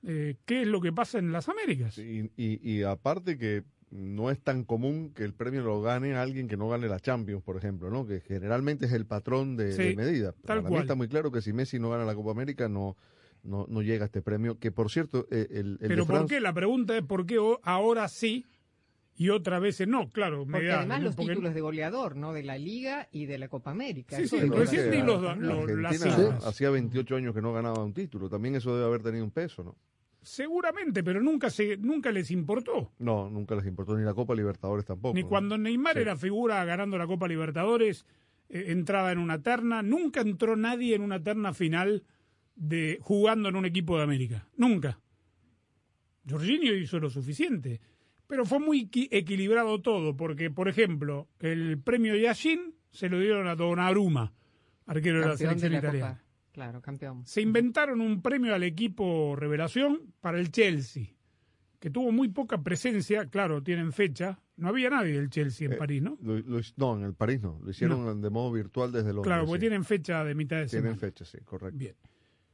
[0.05, 1.99] eh, qué es lo que pasa en las Américas.
[1.99, 6.48] Y, y, y aparte que no es tan común que el premio lo gane alguien
[6.48, 8.07] que no gane la Champions, por ejemplo, ¿no?
[8.07, 10.33] Que generalmente es el patrón de, Sí, de medida.
[10.33, 10.81] tal Para mí cual.
[10.83, 12.96] está muy claro que si Messi no gana la Copa América no
[13.44, 14.59] no, no llega a este premio.
[14.61, 16.40] Que por cierto, eh, el, el Pero de ¿por qué?
[16.40, 18.46] La pregunta es ¿por qué ahora sí
[19.16, 20.09] y otras veces no?
[20.11, 21.05] Claro, me Porque da- además ¿no?
[21.07, 22.33] los Porque- títulos de goleador, ¿no?
[22.33, 24.16] De la Liga y de la Copa América.
[24.16, 28.28] Sí, Eso sí, recién ni los- Argentina hacía 28 años que no ganaba un título.
[28.31, 29.76] También eso debe haber tenido un peso, ¿no?
[30.23, 32.93] Seguramente, pero nunca se nunca les importó.
[32.99, 35.15] No, nunca les importó ni la Copa Libertadores tampoco.
[35.15, 35.29] Ni ¿no?
[35.29, 36.01] cuando Neymar Sí.
[36.03, 38.07] era figura ganando la Copa Libertadores,
[38.49, 39.83] eh, entraba en una terna.
[39.83, 42.05] Nunca entró nadie en una terna final
[42.55, 44.49] de jugando en un equipo de América.
[44.57, 45.01] Nunca.
[46.29, 47.81] Jorginho hizo lo suficiente.
[48.29, 53.47] Pero fue muy equi- equilibrado todo, porque, por ejemplo, el premio Yashin se lo dieron
[53.49, 54.33] a Donnarumma,
[54.87, 56.09] arquero de la de selección la italiana.
[56.15, 56.23] Copa.
[56.53, 57.27] Claro, campeón.
[57.27, 61.07] Se inventaron un premio al equipo revelación para el Chelsea,
[61.81, 64.38] que tuvo muy poca presencia, claro, tienen fecha.
[64.57, 66.19] No había nadie del Chelsea en Eh, París, ¿no?
[66.23, 67.59] Lo- lo hic- no, en el París no.
[67.65, 69.25] Lo hicieron de modo virtual desde Londres.
[69.25, 69.61] Claro, porque sí.
[69.61, 71.01] tienen fecha de mitad de Tienen semana.
[71.01, 71.79] fecha, sí, correcto.
[71.79, 71.95] Bien.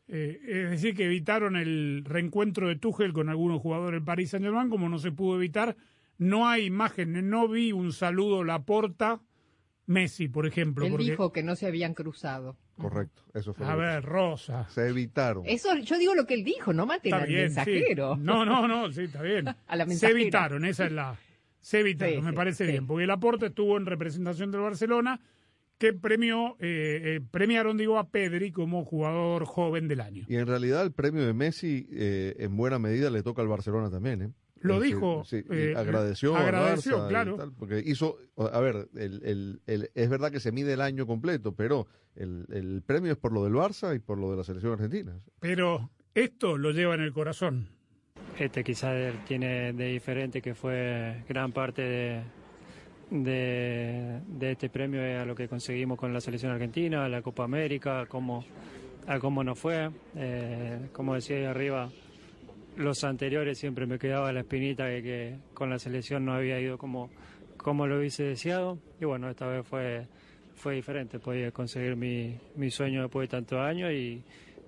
[0.06, 4.70] Eh, es decir, que evitaron el reencuentro de Tuchel con algunos jugadores del Paris Saint-Germain,
[4.70, 5.76] como no se pudo evitar.
[6.16, 9.20] No hay imágenes, no vi un saludo Laporta,
[9.86, 10.84] Messi, por ejemplo.
[10.86, 12.56] Él porque, dijo que no se habían cruzado.
[12.78, 13.66] Correcto, eso fue.
[13.66, 14.68] a lo que- ver, Rosa.
[14.70, 15.44] Se evitaron.
[15.46, 17.56] Eso, yo digo lo que él dijo, no maten Está al bien, sí.
[17.56, 18.16] mensajero.
[18.16, 19.46] No, no, no, sí, está bien.
[19.66, 21.16] A la se evitaron, esa es la.
[21.60, 22.70] Se evitaron, Sí, me parece sí.
[22.72, 25.20] bien, porque el aporte estuvo en representación del Barcelona,
[25.76, 30.24] que premió, eh, eh, premiaron, digo, a Pedri como jugador joven del año.
[30.28, 33.90] Y en realidad el premio de Messi eh, en buena medida le toca al Barcelona
[33.90, 34.30] también, ¿eh?
[34.60, 35.24] Lo Es decir, dijo.
[35.24, 37.36] sí, y eh, agradeció, agradeció, Barça claro.
[37.36, 41.06] tal, porque hizo, a ver, el, el- el- es verdad que se mide el año
[41.06, 44.44] completo, pero el, el premio es por lo del Barça y por lo de la
[44.44, 45.12] selección argentina.
[45.40, 47.68] Pero esto lo lleva en el corazón.
[48.38, 52.22] Este quizás tiene de diferente que fue gran parte de,
[53.10, 57.44] de, de este premio es a lo que conseguimos con la selección argentina, la Copa
[57.44, 58.44] América, a cómo,
[59.06, 59.90] a cómo nos fue.
[60.16, 61.90] Eh, como decía ahí arriba,
[62.78, 66.78] los anteriores siempre me quedaba la espinita de que con la selección no había ido
[66.78, 67.10] como,
[67.56, 68.78] como lo hubiese deseado.
[69.00, 70.06] Y bueno, esta vez fue,
[70.54, 74.22] fue diferente, podía conseguir mi, mi sueño después de tantos años y,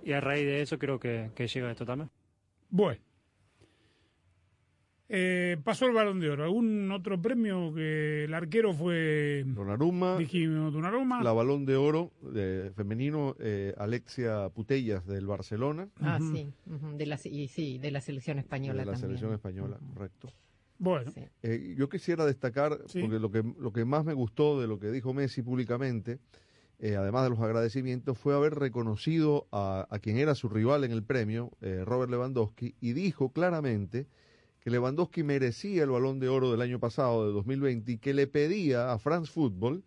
[0.04, 2.10] y a raíz de eso creo que, que llega esto también.
[2.68, 3.00] Bueno.
[5.12, 6.44] Eh, pasó el Balón de Oro.
[6.44, 9.42] ¿Algún otro premio que el arquero fue...
[9.44, 11.20] Donnarumma, Dijimos Donnarumma.
[11.20, 15.88] la balón de oro de femenino, eh, Alexia Putellas del Barcelona.
[16.00, 16.46] Ah, sí,
[16.96, 19.08] de la, y sí, de la selección española de la también.
[19.18, 20.28] selección española, correcto.
[20.78, 21.10] Bueno.
[21.42, 23.00] Eh, yo quisiera destacar, Sí.
[23.00, 26.20] porque lo que, lo que más me gustó de lo que dijo Messi públicamente,
[26.78, 30.92] eh, además de los agradecimientos, fue haber reconocido a, a quien era su rival en
[30.92, 34.06] el premio, eh, Robert Lewandowski, y dijo claramente
[34.60, 38.26] que Lewandowski merecía el balón de oro del año pasado, de 2020, y que le
[38.26, 39.82] pedía a France Football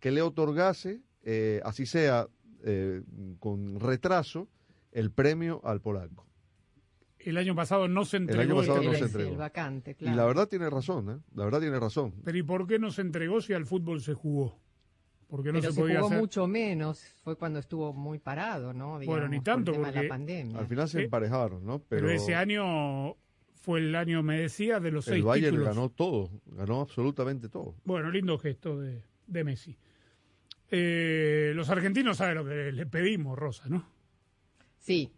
[0.00, 2.28] que le otorgase, eh, así sea
[2.64, 3.02] eh,
[3.40, 4.48] con retraso,
[4.92, 6.26] el premio al polaco.
[7.18, 8.42] El año pasado no se entregó.
[8.42, 8.98] El año pasado no premio.
[8.98, 9.30] se entregó.
[9.32, 10.16] El vacante, Y claro.
[10.16, 11.18] la verdad tiene razón, ¿eh?
[11.34, 12.14] La verdad tiene razón.
[12.24, 14.60] Pero ¿y por qué no se entregó si al fútbol se jugó?
[15.26, 16.20] Porque no Pero se se, podía jugó hacer.
[16.20, 18.98] mucho menos, fue cuando estuvo muy parado, ¿no?
[19.00, 20.58] Bueno, ni tanto, por el tema de porque la pandemia.
[20.58, 21.80] Al final se Eh, emparejaron, ¿no?
[21.80, 23.14] Pero, Pero, ese año
[23.60, 25.74] fue el año, me decía, de los el seis Bayern títulos.
[25.76, 27.74] ganó todo, ganó absolutamente todo.
[27.84, 29.76] Bueno, lindo gesto de, de Messi.
[30.70, 33.86] Eh, los argentinos saben lo que le pedimos, Rosa, ¿no?
[34.78, 35.10] Sí.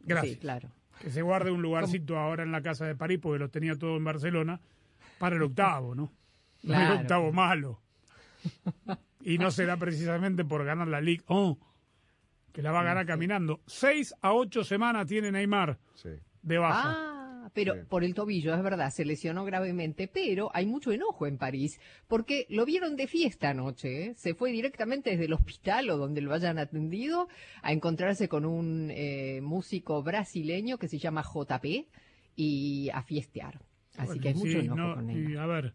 [0.00, 0.34] Gracias.
[0.34, 0.70] Sí, claro.
[1.00, 3.96] Que se guarde un lugarcito ahora en la casa de París, porque lo tenía todo
[3.96, 4.60] en Barcelona,
[5.18, 6.12] para el octavo, ¿no?
[6.62, 7.00] No el Claro.
[7.00, 7.80] octavo malo.
[9.22, 11.24] Y no será precisamente por ganar la Liga.
[11.28, 11.58] Oh,
[12.52, 13.60] que la va a ganar caminando.
[13.66, 15.78] Seis a ocho semanas tiene Neymar
[16.42, 16.82] de baja.
[16.96, 17.09] Ah,
[17.52, 21.80] pero por el tobillo, es verdad, se lesionó gravemente, pero hay mucho enojo en París,
[22.08, 24.14] porque lo vieron de fiesta anoche, ¿eh?
[24.16, 27.28] se fue directamente desde el hospital o donde lo hayan atendido
[27.62, 31.86] a encontrarse con un eh, músico brasileño que se llama JP
[32.36, 33.60] y a fiestear.
[33.96, 35.32] Así Bueno, que hay mucho sí, enojo no, con Neymar.
[35.32, 35.74] y a ver,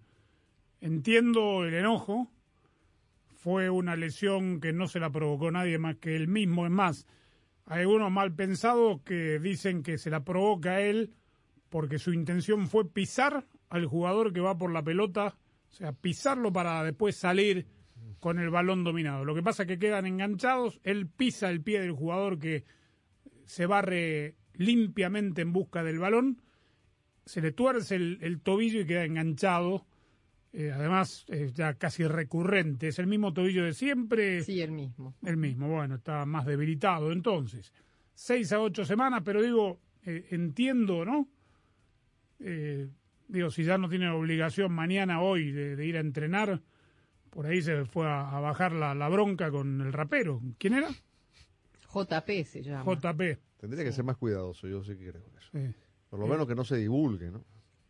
[0.82, 2.30] entiendo el enojo.
[3.36, 6.66] Fue una lesión que no se la provocó nadie más que él mismo.
[6.66, 7.06] Es más,
[7.66, 11.14] hay algunos mal pensados que dicen que se la provoca él
[11.76, 15.36] porque su intención fue pisar al jugador que va por la pelota,
[15.68, 17.68] o sea, pisarlo para después salir
[18.22, 19.26] con el balón dominado.
[19.26, 22.64] Lo que pasa es que quedan enganchados, él pisa el pie del jugador que
[23.44, 26.42] se barre limpiamente en busca del balón
[27.26, 29.86] se le tuerce el, el tobillo y queda enganchado.
[30.54, 32.88] Eh, además, es ya casi recurrente.
[32.88, 34.44] ¿Es el mismo tobillo de siempre?
[34.44, 35.14] Sí, el mismo.
[35.26, 37.74] El mismo, bueno, está más debilitado entonces.
[38.14, 41.28] Seis a ocho semanas, pero digo, eh, entiendo, ¿no?
[42.40, 42.90] Eh,
[43.28, 46.62] digo, si ya no tiene obligación mañana, hoy, de, de ir a entrenar,
[47.30, 50.42] por ahí se fue a, a bajar la, la bronca con el rapero.
[50.58, 50.90] ¿Quién era?
[51.94, 52.84] JP se llama.
[52.84, 53.22] JP.
[53.58, 55.50] Tendría que ser más cuidadoso, yo sí creo eso.
[55.52, 55.74] Sí.
[56.10, 57.44] Por lo menos que no se divulgue, ¿no?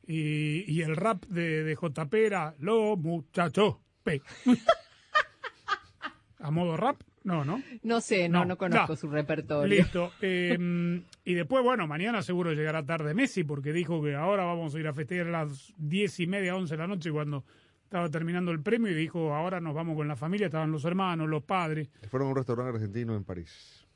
[0.08, 4.22] Y, y el rap de, de JP era Los muchachos P.
[6.40, 7.02] ¿A modo rap?
[7.26, 7.62] No, ¿no?
[7.82, 8.96] No sé, no, no, conozco no.
[8.96, 9.78] su repertorio.
[9.80, 10.12] Listo.
[10.22, 14.80] Eh, y después, bueno, mañana seguro llegará tarde Messi porque dijo que ahora vamos a
[14.80, 17.44] ir a festejar a las diez y media, once de la noche cuando
[17.84, 21.28] estaba terminando el premio y dijo ahora nos vamos con la familia, estaban los hermanos,
[21.28, 21.90] los padres.
[22.12, 23.88] Fueron a un restaurante argentino en París.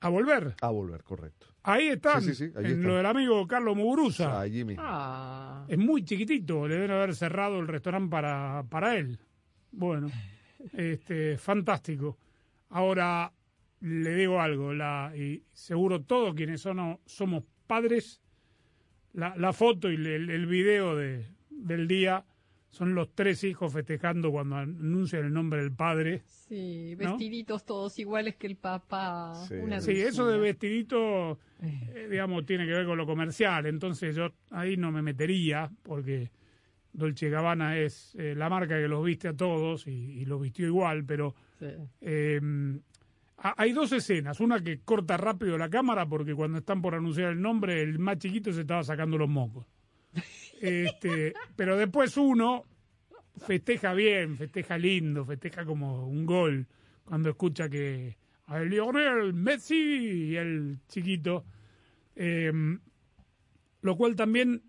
[0.00, 0.54] ¿A volver?
[0.60, 1.48] A volver, correcto.
[1.64, 2.82] Ahí están, Sí, sí, sí, allí en están.
[2.86, 4.40] lo del amigo Carlos Muguruza.
[4.40, 4.84] Allí mismo.
[4.86, 5.64] Ah.
[5.66, 9.18] Es muy chiquitito, le deben haber cerrado el restaurante para, para él.
[9.72, 10.08] Bueno,
[10.72, 12.16] este, fantástico.
[12.68, 13.32] Ahora,
[13.80, 18.20] le digo algo, la, y seguro todos quienes son, somos padres,
[19.12, 22.24] la, la foto y el, el video de, del día
[22.70, 26.22] son los tres hijos festejando cuando anuncian el nombre del padre.
[26.26, 27.12] Sí, ¿No?
[27.12, 29.32] vestiditos todos iguales que el papá.
[29.62, 33.64] Una Sí, eso de vestidito, eh, digamos, tiene que ver con lo comercial.
[33.64, 36.30] Entonces yo ahí no me metería porque
[36.92, 40.66] Dolce Gabbana es eh, la marca que los viste a todos y, y los vistió
[40.66, 41.66] igual, pero Sí.
[42.00, 42.40] eh,
[43.38, 44.40] ha- hay dos escenas.
[44.40, 48.18] Una que corta rápido la cámara porque cuando están por anunciar el nombre, el más
[48.18, 49.66] chiquito se estaba sacando los mocos.
[50.60, 52.64] Este, pero después uno
[53.36, 56.66] festeja bien, festeja lindo, festeja como un gol
[57.04, 58.16] cuando escucha que
[58.46, 59.74] a Lionel Messi
[60.30, 61.44] y el chiquito,
[62.14, 62.50] eh,
[63.82, 64.62] lo cual también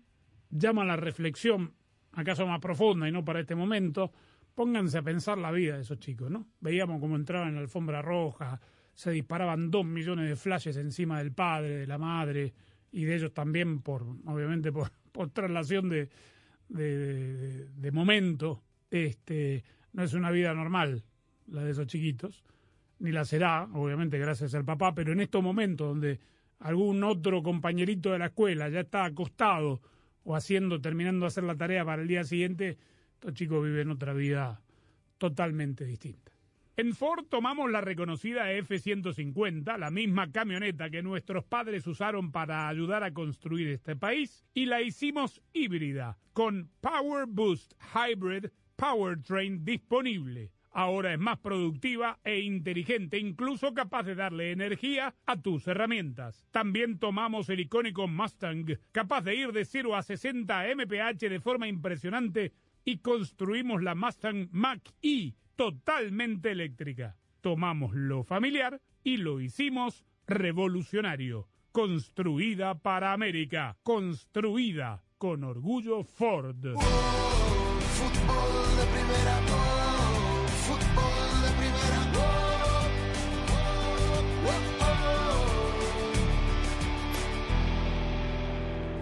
[0.50, 1.72] llama a la reflexión,
[2.12, 4.12] acaso más profunda y no para este momento,
[4.58, 6.48] pónganse a pensar la vida de esos chicos, ¿no?
[6.58, 8.60] Veíamos cómo entraban en la alfombra roja,
[8.92, 12.52] se disparaban dos millones de flashes encima del padre, de la madre,
[12.90, 14.90] y de ellos también por, obviamente, por,
[15.32, 16.08] traslación de,
[16.70, 18.64] de, de momento.
[18.90, 21.04] Este, no es una vida normal
[21.46, 22.42] la de esos chiquitos,
[22.98, 26.18] ni la será, obviamente, gracias al papá, pero en estos momentos donde
[26.58, 29.80] algún otro compañerito de la escuela ya está acostado
[30.24, 32.76] o haciendo, terminando de hacer la tarea para el día siguiente,
[33.18, 34.60] estos chicos viven otra vida
[35.18, 36.30] totalmente distinta.
[36.76, 43.02] En Ford tomamos la reconocida F-150, la misma camioneta que nuestros padres usaron para ayudar
[43.02, 50.52] a construir este país, y la hicimos híbrida, con Power Boost Hybrid Powertrain disponible.
[50.70, 56.46] Ahora es más productiva e inteligente, incluso capaz de darle energía a tus herramientas.
[56.52, 61.66] También tomamos el icónico Mustang, capaz de ir de 0 a 60 mph de forma
[61.66, 62.52] impresionante,
[62.88, 67.16] y construimos la Mustang Mach-E totalmente eléctrica.
[67.42, 71.50] Tomamos lo familiar y lo hicimos revolucionario.
[71.70, 73.76] Construida para América.
[73.82, 76.56] Construida con orgullo Ford.
[77.92, 79.57] Fútbol de primera,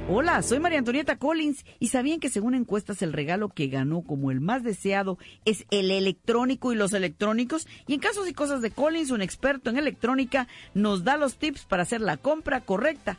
[0.08, 4.30] Hola, soy María Antonieta Collins y sabían que según encuestas el regalo que ganó como
[4.30, 8.70] el más deseado es el electrónico y los electrónicos y en casos y cosas de
[8.70, 13.18] Collins, un experto en electrónica, nos da los tips para hacer la compra correcta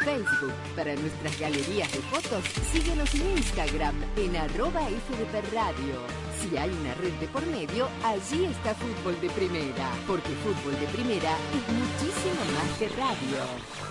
[0.03, 0.53] Facebook.
[0.75, 5.95] Para nuestras galerías de fotos, síguenos en Instagram en arroba FDP Radio.
[6.39, 10.87] Si hay una red de por medio, allí está Fútbol de Primera, porque Fútbol de
[10.87, 13.90] Primera es muchísimo más que radio.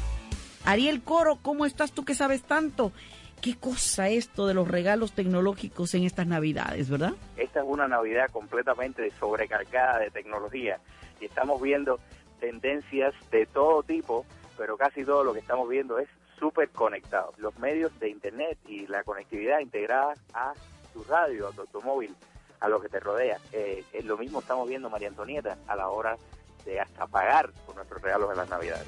[0.65, 2.91] Ariel Coro, ¿cómo estás tú que sabes tanto?
[3.41, 7.13] ¿Qué cosa esto de los regalos tecnológicos en estas navidades, verdad?
[7.37, 10.79] Esta es una Navidad completamente sobrecargada de tecnología
[11.19, 11.99] y estamos viendo
[12.39, 14.25] tendencias de todo tipo,
[14.57, 17.33] pero casi todo lo que estamos viendo es súper conectado.
[17.37, 20.53] Los medios de Internet y la conectividad integrada a
[20.93, 22.15] tu radio, a tu automóvil,
[22.59, 23.39] a lo que te rodea.
[23.51, 26.15] Eh, es lo mismo estamos viendo, María Antonieta, a la hora
[26.63, 28.87] de hasta pagar por nuestros regalos en las Navidades.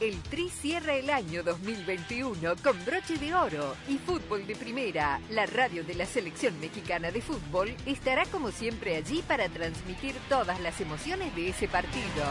[0.00, 5.44] El Tri cierra el año 2021 con broche de oro y Fútbol de Primera, la
[5.44, 10.80] radio de la selección mexicana de fútbol, estará como siempre allí para transmitir todas las
[10.80, 12.24] emociones de ese partido.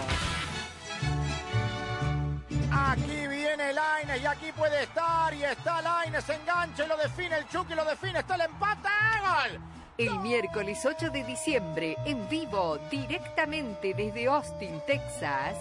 [2.72, 7.49] Aquí viene Laines y aquí puede estar y está Laines, engancha y lo define el
[7.49, 8.88] Chucky, lo define, está el empate,
[9.20, 9.77] gol.
[9.98, 15.58] El miércoles 8 de diciembre, en vivo, directamente desde Austin, Texas,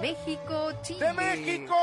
[0.00, 1.06] México-Chile.
[1.06, 1.74] ¡De México!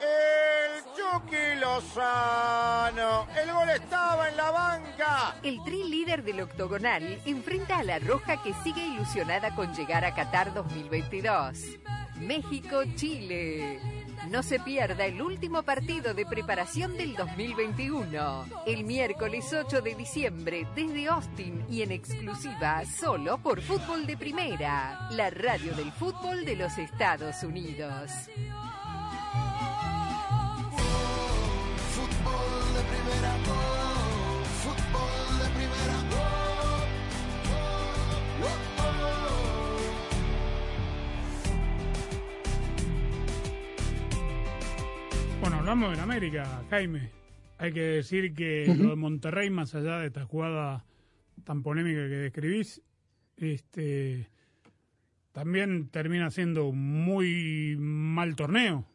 [0.00, 3.28] El Chucky Lozano.
[3.40, 5.36] El gol estaba en la banca.
[5.44, 10.12] El tri líder del octogonal enfrenta a la Roja que sigue ilusionada con llegar a
[10.12, 11.78] Qatar 2022.
[12.16, 13.95] México-Chile.
[14.30, 18.46] No se pierda el último partido de preparación del 2021.
[18.66, 25.08] El miércoles 8 de diciembre desde Austin y en exclusiva solo por Fútbol de Primera,
[25.12, 28.10] la radio del fútbol de los Estados Unidos.
[45.46, 47.08] Bueno, hablamos de América, Jaime.
[47.58, 50.84] Hay que decir que lo de Monterrey, más allá de esta jugada
[51.44, 52.82] tan polémica que describís,
[53.36, 54.28] este,
[55.30, 58.86] también termina siendo un muy mal torneo.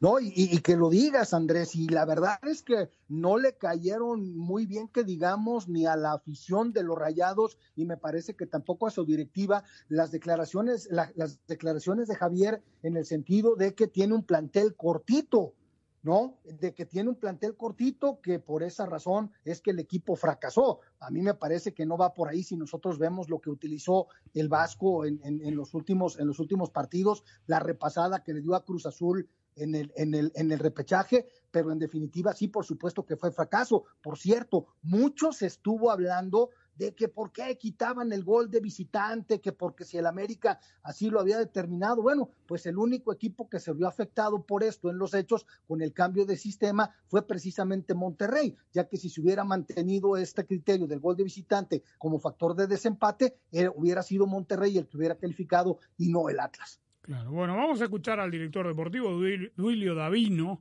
[0.00, 4.36] No, y, y que lo digas, Andrés, y la verdad es que no le cayeron
[4.36, 8.46] muy bien que digamos ni a la afición de los Rayados y me parece que
[8.46, 13.74] tampoco a su directiva las declaraciones la- las declaraciones de Javier en el sentido de
[13.74, 15.54] que tiene un plantel cortito.
[16.02, 16.38] ¿no?
[16.44, 20.78] De que tiene un plantel cortito, que por esa razón es que el equipo fracasó.
[21.00, 24.06] A mí me parece que no va por ahí si nosotros vemos lo que utilizó
[24.32, 28.54] el Vasco en- en los, últimos, en los últimos partidos, la repasada que le dio
[28.54, 32.64] a Cruz Azul en el, en el, en el repechaje, pero en definitiva sí, por
[32.64, 33.84] supuesto que fue fracaso.
[34.02, 39.40] Por cierto, mucho se estuvo hablando de que por qué quitaban el gol de visitante,
[39.40, 42.02] que porque si el América así lo había determinado.
[42.02, 45.80] Bueno, pues el único equipo que se vio afectado por esto en los hechos con
[45.80, 50.86] el cambio de sistema fue precisamente Monterrey, ya que si se hubiera mantenido este criterio
[50.86, 55.16] del gol de visitante como factor de desempate, eh, hubiera sido Monterrey el que hubiera
[55.16, 56.80] calificado y no el Atlas.
[57.06, 60.60] Claro, bueno, vamos a escuchar al director deportivo, Duil- Duilio Davino,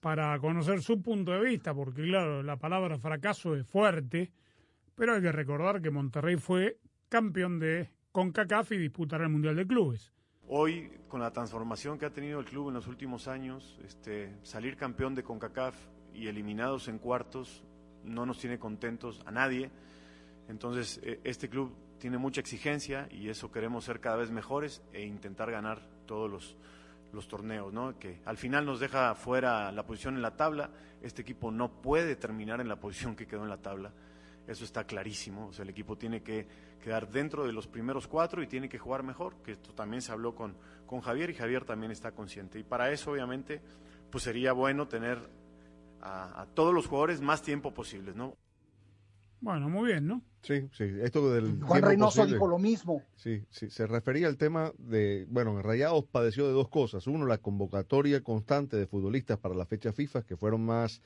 [0.00, 4.32] para conocer su punto de vista, porque claro, la palabra fracaso es fuerte,
[4.96, 9.66] pero hay que recordar que Monterrey fue campeón de CONCACAF y disputará el Mundial de
[9.66, 10.12] Clubes.
[10.48, 14.76] Hoy, con la transformación que ha tenido el club en los últimos años, este, salir
[14.76, 15.76] campeón de CONCACAF
[16.14, 17.62] y eliminados en cuartos
[18.02, 19.70] no nos tiene contentos a nadie.
[20.48, 25.04] Entonces, eh, este club tiene mucha exigencia y eso queremos ser cada vez mejores e
[25.04, 26.56] intentar ganar todos los,
[27.12, 27.98] los torneos, ¿no?
[27.98, 30.70] Que al final nos deja fuera la posición en la tabla.
[31.02, 33.92] Este equipo no puede terminar en la posición que quedó en la tabla.
[34.46, 35.48] Eso está clarísimo.
[35.48, 36.46] O sea, el equipo tiene que
[36.82, 40.12] quedar dentro de los primeros cuatro y tiene que jugar mejor, que esto también se
[40.12, 42.58] habló con, con Javier y Javier también está consciente.
[42.58, 43.60] Y para eso, obviamente,
[44.10, 45.18] pues sería bueno tener
[46.00, 48.36] a, a todos los jugadores más tiempo posibles, ¿no?
[49.40, 50.22] Bueno, muy bien, ¿no?
[50.42, 50.84] Sí, sí.
[51.02, 52.34] Esto del Juan Reynoso posible.
[52.36, 53.02] dijo lo mismo.
[53.16, 57.06] Sí, sí, se refería al tema de, bueno, en Rayados padeció de dos cosas.
[57.06, 61.02] Uno, la convocatoria constante de futbolistas para la fecha FIFA, que fueron más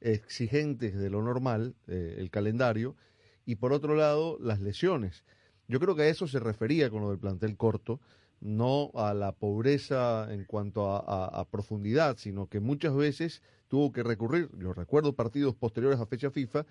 [0.00, 2.96] exigentes de lo normal, eh, el calendario,
[3.44, 5.24] y por otro lado, las lesiones.
[5.68, 8.00] Yo creo que a eso se refería con lo del plantel corto,
[8.40, 13.92] no a la pobreza en cuanto a, a- a profundidad, sino que muchas veces tuvo
[13.92, 16.66] que recurrir, yo recuerdo partidos posteriores a fecha FIFA,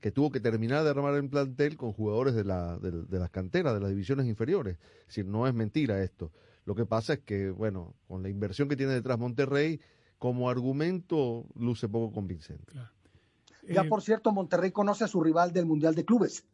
[0.00, 3.30] que tuvo que terminar de armar el plantel con jugadores de, la, de, de las
[3.30, 4.78] canteras, de las divisiones inferiores.
[5.00, 6.30] Es decir, no es mentira esto.
[6.64, 9.80] Lo que pasa es que, bueno, con la inversión que tiene detrás Monterrey,
[10.18, 12.72] como argumento luce poco convincente.
[12.74, 16.44] Ya Eh, por cierto, Monterrey conoce a su rival del Mundial de Clubes.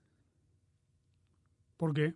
[1.76, 2.14] ¿Por qué?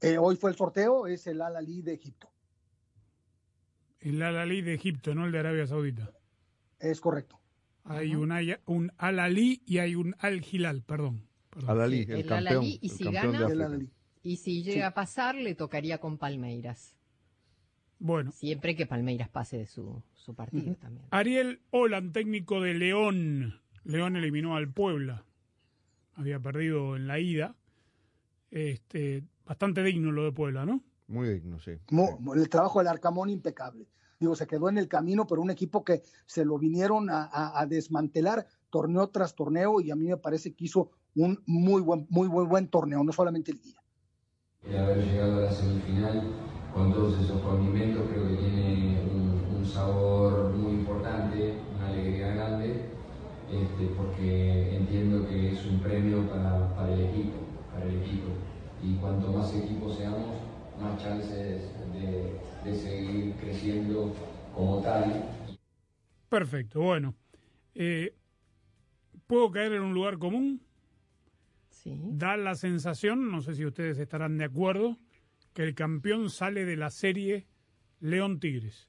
[0.00, 2.30] Eh, hoy fue el sorteo, es el Al Ali de Egipto.
[4.00, 6.12] El Al-Ali de Egipto, no el de Arabia Saudita.
[6.78, 7.37] Es correcto.
[7.88, 8.32] Hay un,
[8.66, 11.22] un Al-Ali y hay un Al-Hilal, perdón.
[11.50, 11.70] perdón.
[11.70, 13.74] Al-Ali, el El campeón, y el si campeón de gana- África.
[13.76, 13.90] El.
[14.22, 16.94] Y si llega a pasar, le tocaría con Palmeiras.
[17.98, 18.30] Bueno.
[18.32, 21.06] Siempre que Palmeiras pase de su, su partido también.
[21.10, 23.60] Ariel Olan, técnico de León.
[23.84, 25.24] León eliminó al Puebla.
[26.14, 27.54] Había perdido en la ida.
[28.50, 30.82] Este, bastante digno lo de Puebla, ¿no?
[31.06, 31.72] Muy digno, sí.
[31.90, 33.86] Mo- El trabajo del Arcamón impecable.
[34.20, 37.60] Digo, se quedó en el camino, pero un equipo que se lo vinieron a, a-
[37.60, 42.06] a desmantelar torneo tras torneo y a mí me parece que hizo un muy buen,
[42.10, 43.80] muy buen, buen torneo, no solamente el día.
[44.68, 46.36] El haber llegado a la semifinal
[46.72, 53.00] con todos esos condimentos creo que tiene un, un sabor muy importante, una alegría grande,
[53.48, 57.38] este, porque entiendo que es un premio para, para el equipo,
[57.72, 58.28] para el equipo.
[58.80, 60.47] Y cuanto más equipos seamos,
[60.78, 64.12] más chances de, de seguir creciendo
[64.50, 65.12] como tal.
[66.28, 67.14] Perfecto, bueno.
[67.74, 68.14] Eh,
[69.26, 70.62] ¿Puedo caer en un lugar común?
[72.18, 74.98] da la sensación, no sé si ustedes estarán de acuerdo,
[75.54, 77.46] que el campeón sale de la serie
[78.00, 78.88] León Tigres.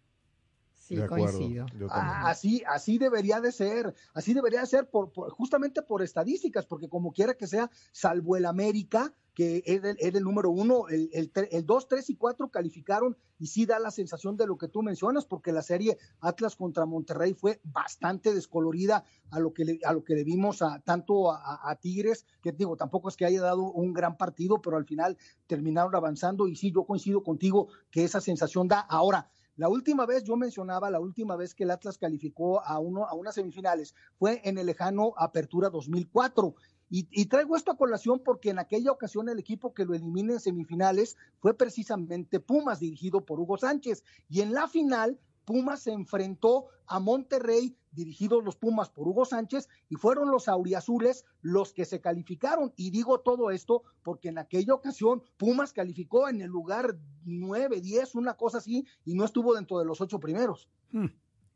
[0.74, 1.66] Sí, coincido.
[1.90, 6.66] Ah, así, así debería de ser, así debería de ser por, por- justamente por estadísticas,
[6.66, 9.82] porque como quiera que sea, salvo el América, que es
[10.16, 13.90] el, número uno, el, el, el 2, 3 y 4 calificaron y sí da la
[13.90, 19.06] sensación de lo que tú mencionas, porque la serie Atlas contra Monterrey fue bastante descolorida
[19.32, 22.26] a lo que le, a lo que le vimos a tanto a, a- a Tigres,
[22.42, 25.18] que digo, tampoco es que haya dado un gran partido, pero al final
[25.48, 28.82] terminaron avanzando y sí, yo coincido contigo que esa sensación da.
[28.82, 33.06] Ahora, la última vez, yo mencionaba, la última vez que el Atlas calificó a, uno,
[33.06, 36.56] a unas semifinales fue en el lejano Apertura 2004.
[36.90, 40.34] Y, y traigo esto a colación porque en aquella ocasión el equipo que lo elimina
[40.34, 44.04] en semifinales fue precisamente Pumas, dirigido por Hugo Sánchez.
[44.28, 45.20] Y en la final,
[45.50, 51.26] Pumas se enfrentó a Monterrey, dirigidos los Pumas por Hugo Sánchez, y fueron los auriazules
[51.42, 52.72] los que se calificaron.
[52.76, 58.14] Y digo todo esto porque en aquella ocasión Pumas calificó en el lugar 9, 10,
[58.14, 60.70] una cosa así, y no estuvo dentro de los ocho primeros.
[60.92, 61.08] Hmm,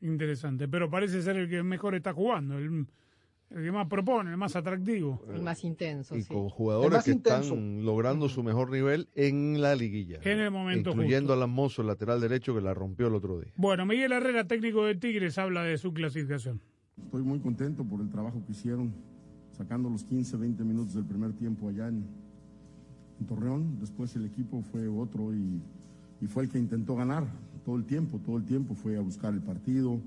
[0.02, 2.58] interesante, pero parece ser el que mejor está jugando,
[3.50, 5.22] el que más propone, el más atractivo.
[5.32, 6.34] El más intenso, Y sí.
[6.34, 7.54] con jugadores que intenso.
[7.54, 10.20] están logrando su mejor nivel en la liguilla.
[10.24, 13.40] En el momento Incluyendo a Alan Mozo, el lateral derecho, que la rompió el otro
[13.40, 13.52] día.
[13.56, 16.62] Bueno, Miguel Herrera, técnico de Tigres, habla de su clasificación.
[17.04, 18.92] Estoy muy contento por el trabajo que hicieron,
[19.56, 22.06] sacando los 15, 20 minutos del primer tiempo allá en,
[23.20, 23.80] en Torreón.
[23.80, 25.62] Después el equipo fue otro y,
[26.22, 27.26] y fue el que intentó ganar
[27.66, 30.00] todo el tiempo, todo el tiempo fue a buscar el partido.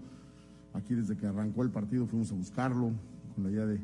[0.74, 2.90] Aquí desde que arrancó el partido fuimos a buscarlo
[3.36, 3.78] con la idea de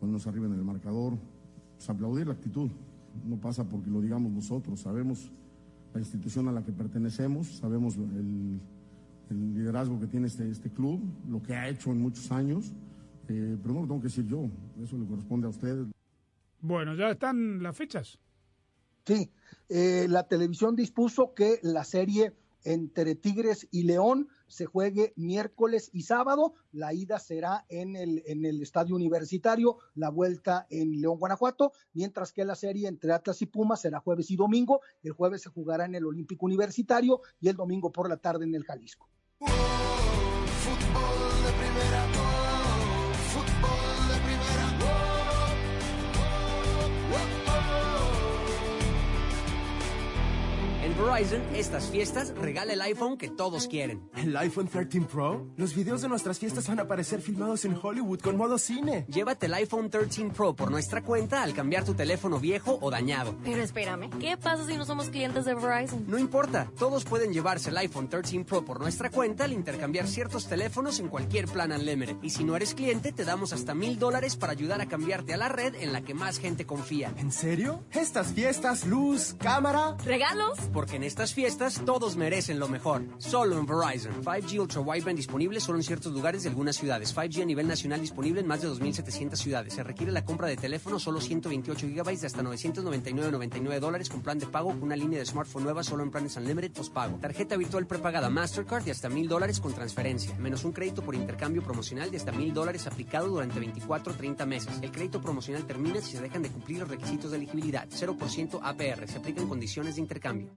[0.00, 1.18] ponernos arriba en el marcador.
[1.76, 2.70] Pues aplaudir la actitud,
[3.26, 5.30] no pasa porque lo digamos nosotros, sabemos
[5.92, 8.58] la institución a la que pertenecemos, sabemos el,
[9.30, 12.72] el liderazgo que tiene este, este club, lo que ha hecho en muchos años,
[13.28, 14.48] eh, pero no lo tengo que decir yo,
[14.82, 15.86] eso le corresponde a ustedes.
[16.60, 18.18] Bueno, ya están las fechas.
[19.04, 19.30] Sí,
[19.68, 22.32] eh, la televisión dispuso que la serie
[22.64, 26.54] entre Tigres y León se juegue miércoles y sábado.
[26.72, 32.32] La ida será en el, en el estadio universitario, la vuelta en León, Guanajuato, mientras
[32.32, 34.80] que la serie entre Atlas y Pumas será jueves y domingo.
[35.02, 38.54] El jueves se jugará en el Olímpico Universitario y el domingo por la tarde en
[38.54, 39.08] el Jalisco.
[50.96, 54.08] Verizon, estas fiestas regala el iPhone que todos quieren.
[54.16, 55.46] ¿El iPhone 13 Pro?
[55.56, 59.04] Los videos de nuestras fiestas van a aparecer filmados en Hollywood con modo cine.
[59.08, 63.36] Llévate el iPhone 13 Pro por nuestra cuenta al cambiar tu teléfono viejo o dañado.
[63.44, 66.04] Pero espérame, ¿qué pasa si no somos clientes de Verizon?
[66.08, 70.46] No importa, todos pueden llevarse el iPhone 13 Pro por nuestra cuenta al intercambiar ciertos
[70.46, 72.16] teléfonos en cualquier plan Unlimited.
[72.22, 75.36] Y si no eres cliente, te damos hasta mil dólares para ayudar a cambiarte a
[75.36, 77.12] la red en la que más gente confía.
[77.18, 77.84] ¿En serio?
[77.92, 79.96] Estas fiestas, luz, cámara.
[80.04, 80.58] ¿Regalos?
[80.86, 83.02] Porque en estas fiestas todos merecen lo mejor.
[83.18, 84.22] Solo en Verizon.
[84.22, 87.12] 5G Ultra Wideband disponible solo en ciertos lugares de algunas ciudades.
[87.12, 89.74] 5G a nivel nacional disponible en más de 2.700 ciudades.
[89.74, 94.38] Se requiere la compra de teléfono solo 128 GB de hasta 999.99 dólares con plan
[94.38, 97.18] de pago con una línea de smartphone nueva solo en planes Unlimited postpago.
[97.18, 100.36] Tarjeta virtual prepagada Mastercard de hasta 1.000 dólares con transferencia.
[100.38, 104.46] Menos un crédito por intercambio promocional de hasta 1.000 dólares aplicado durante 24 o 30
[104.46, 104.78] meses.
[104.82, 107.88] El crédito promocional termina si se dejan de cumplir los requisitos de elegibilidad.
[107.88, 109.08] 0% APR.
[109.08, 110.56] Se aplican condiciones de intercambio.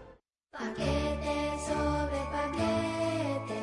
[0.51, 3.61] Paquete sobre paquete,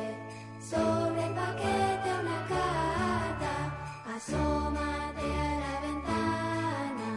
[0.59, 3.53] sobre paquete una carta,
[4.15, 7.11] asómate a la ventana,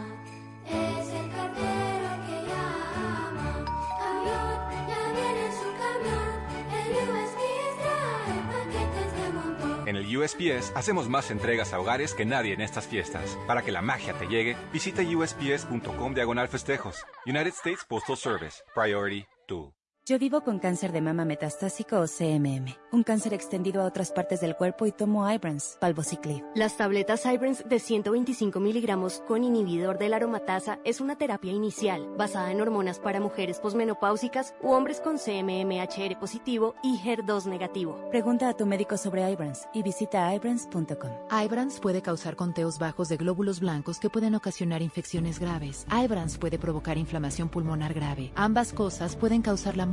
[0.67, 3.65] es el cartero que llama.
[3.97, 6.33] Camión, ya viene su camión,
[6.79, 9.87] el USPS trae paquetes de montón.
[9.87, 13.39] En el USPS hacemos más entregas a hogares que nadie en estas fiestas.
[13.47, 17.03] Para que la magia te llegue, visita usps.com diagonal festejos.
[17.25, 18.63] United States Postal Service.
[18.75, 19.82] Priority Tu.
[20.05, 24.41] Yo vivo con cáncer de mama metastásico o CMM, un cáncer extendido a otras partes
[24.41, 26.43] del cuerpo y tomo Ibrance, palbociclib.
[26.55, 32.05] Las tabletas Ibrance de 125 miligramos con inhibidor de la aromatasa es una terapia inicial
[32.17, 37.97] basada en hormonas para mujeres posmenopáusicas u hombres con CMMHR positivo y HER2 negativo.
[38.11, 41.11] Pregunta a tu médico sobre Ibrance y visita ibrance.com.
[41.31, 45.87] Ibrance puede causar conteos bajos de glóbulos blancos que pueden ocasionar infecciones graves.
[45.89, 48.33] Ibrance puede provocar inflamación pulmonar grave.
[48.35, 49.92] Ambas cosas pueden causar la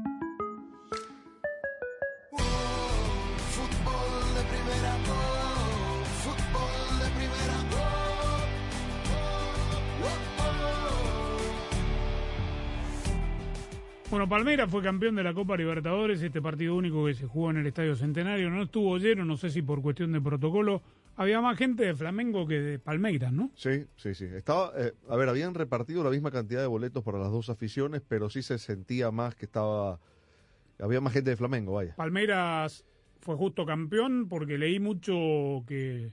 [14.11, 17.57] Bueno, Palmeiras fue campeón de la Copa Libertadores, este partido único que se jugó en
[17.57, 18.49] el Estadio Centenario.
[18.49, 20.81] No estuvo lleno, no sé si por cuestión de protocolo.
[21.15, 23.51] Había más gente de Flamengo que de Palmeiras, ¿no?
[23.55, 24.25] Sí, sí, sí.
[24.25, 28.01] Estaba, eh, a ver, habían repartido la misma cantidad de boletos para las dos aficiones,
[28.05, 30.01] pero sí se sentía más que estaba...
[30.77, 31.95] Había más gente de Flamengo, vaya.
[31.95, 32.83] Palmeiras
[33.21, 36.11] fue justo campeón porque leí mucho que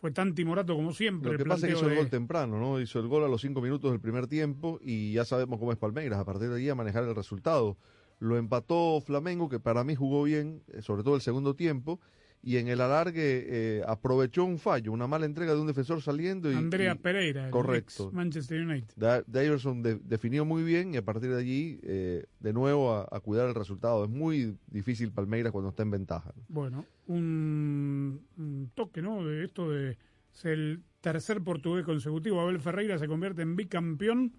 [0.00, 1.32] fue tan timorato como siempre.
[1.32, 2.80] Lo que pasa es que hizo el gol temprano, ¿no?
[2.80, 5.78] Hizo el gol a los cinco minutos del primer tiempo y ya sabemos cómo es
[5.78, 6.18] Palmeiras.
[6.18, 7.76] A partir de ahí a manejar el resultado.
[8.18, 12.00] Lo empató Flamengo, que para mí jugó bien, eh, sobre todo el segundo tiempo,
[12.42, 16.50] y en el alargue eh, aprovechó un fallo, una mala entrega de un defensor saliendo.
[16.50, 18.04] Y, Andrea y- Pereira, correcto.
[18.06, 18.94] ex Manchester United.
[18.96, 23.06] Da- Daverson de- definió muy bien y a partir de allí, eh, de nuevo, a,
[23.10, 24.04] a cuidar el resultado.
[24.04, 26.32] Es muy difícil Palmeiras cuando está en ventaja.
[26.34, 26.42] ¿no?
[26.48, 29.24] Bueno, un, un toque, ¿no?
[29.24, 29.98] De esto de
[30.32, 32.40] ser el tercer portugués consecutivo.
[32.40, 34.32] Abel Ferreira se convierte en bicampeón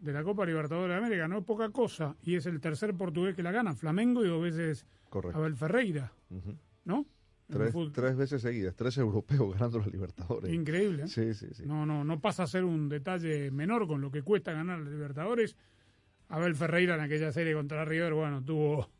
[0.00, 1.28] de la Copa Libertadores de América.
[1.28, 2.14] No es poca cosa.
[2.22, 3.74] Y es el tercer portugués que la gana.
[3.74, 5.38] Flamengo y dos veces Correcto.
[5.38, 6.12] Abel Ferreira.
[6.84, 7.06] ¿No?
[7.48, 10.52] Tres, veces seguidas, tres europeos ganando los Libertadores.
[10.52, 11.04] Increíble.
[11.04, 11.08] ¿eh?
[11.08, 11.64] Sí, sí, sí.
[11.66, 14.90] No, no, no pasa a ser un detalle menor con lo que cuesta ganar la
[14.90, 15.56] Libertadores.
[16.28, 18.90] Abel Ferreira en aquella serie contra River, bueno, tuvo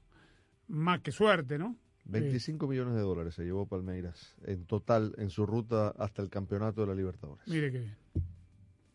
[0.69, 1.77] más que suerte, ¿no?
[2.07, 6.81] 25 millones de dólares se llevó Palmeiras en total en su ruta hasta el campeonato
[6.81, 7.47] de la Libertadores.
[7.47, 7.97] Mire qué bien.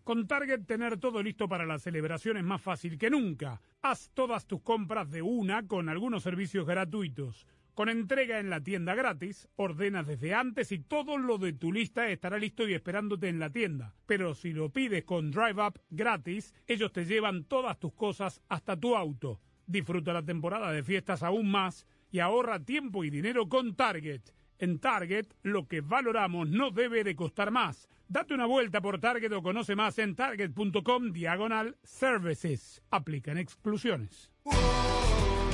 [0.03, 3.61] Con Target tener todo listo para la celebración es más fácil que nunca.
[3.83, 7.45] Haz todas tus compras de una con algunos servicios gratuitos.
[7.73, 12.07] Con entrega en la tienda gratis, ordenas desde antes y todo lo de tu lista
[12.09, 13.95] estará listo y esperándote en la tienda.
[14.05, 18.77] Pero si lo pides con Drive Up gratis, ellos te llevan todas tus cosas hasta
[18.77, 19.41] tu auto.
[19.65, 24.21] Disfruta la temporada de fiestas aún más y ahorra tiempo y dinero con Target.
[24.59, 27.89] En Target, lo que valoramos no debe de costar más.
[28.07, 32.83] Date una vuelta por Target o conoce más en target.com diagonal services.
[32.91, 34.31] Aplican exclusiones.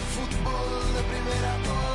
[0.09, 1.88] fútbol de primera,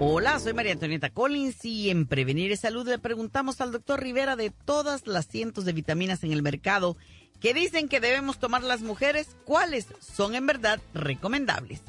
[0.00, 4.34] Hola, soy María Antonieta Collins y en Prevenir y Salud le preguntamos al doctor Rivera
[4.34, 6.96] de todas las cientos de vitaminas en el mercado
[7.40, 11.80] que dicen que debemos tomar las mujeres, cuáles son en verdad recomendables.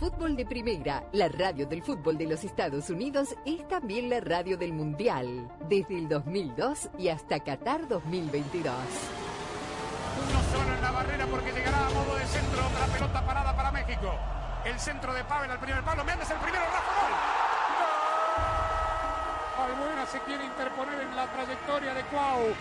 [0.00, 4.56] Fútbol de Primera, la radio del fútbol de los Estados Unidos, es también la radio
[4.56, 8.74] del Mundial, desde el 2002 y hasta Qatar 2022.
[10.18, 12.66] Uno solo en la barrera porque llegará a modo de centro.
[12.66, 14.12] Otra pelota parada para México.
[14.64, 16.04] El centro de Pavel al primer palo.
[16.04, 16.64] Méndez el primero.
[16.64, 17.41] Rafa gol.
[19.58, 22.54] Albuena se quiere interponer en la trayectoria de Cuau.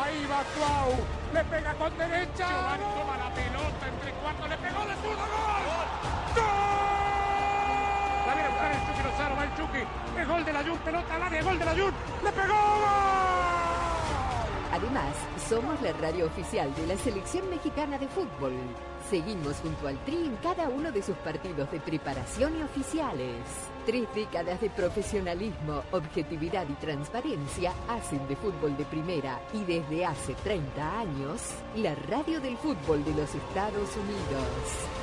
[0.00, 0.96] Ahí va Cuau.
[1.32, 2.48] Le pega con derecha.
[2.48, 4.48] Giovanni toma la pelota entre cuartos.
[4.48, 5.24] Le pegó de zurdo.
[5.28, 5.86] ¡Gol!
[6.36, 6.44] ¡Gol!
[8.26, 9.36] La viene a buscar el Chucky Lozano.
[9.36, 9.86] Va el Chucky.
[10.18, 10.78] El gol de la Jun.
[10.78, 11.42] Pelota al área.
[11.42, 11.94] Gol de la Jun.
[12.24, 12.54] ¡Le pegó!
[12.54, 13.67] ¡Gol!
[14.72, 15.14] Además,
[15.48, 18.52] somos la radio oficial de la Selección Mexicana de Fútbol.
[19.08, 23.38] Seguimos junto al Tri en cada uno de sus partidos de preparación y oficiales.
[23.86, 30.34] Tres décadas de profesionalismo, objetividad y transparencia hacen de fútbol de primera y desde hace
[30.44, 34.98] 30 años, la radio del fútbol de los Estados Unidos.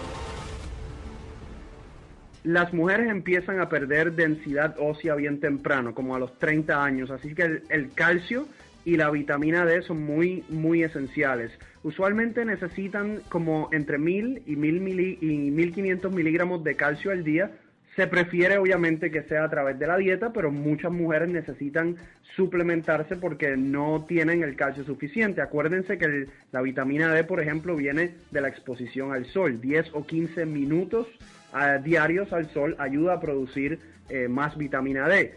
[2.44, 7.34] Las mujeres empiezan a perder densidad ósea bien temprano, como a los 30 años, así
[7.34, 8.46] que el, el calcio
[8.86, 11.52] y la vitamina D son muy, muy esenciales.
[11.84, 17.52] Usualmente necesitan como entre 1000 y, 1000 mili- y 1500 miligramos de calcio al día.
[17.96, 21.96] Se prefiere obviamente que sea a través de la dieta, pero muchas mujeres necesitan
[22.36, 25.42] suplementarse porque no tienen el calcio suficiente.
[25.42, 29.62] Acuérdense que la vitamina D, por ejemplo, viene de la exposición al sol.
[29.62, 31.08] 10 o 15 minutos
[31.54, 33.80] ah, diarios al sol ayuda a producir
[34.10, 35.34] eh, más vitamina D.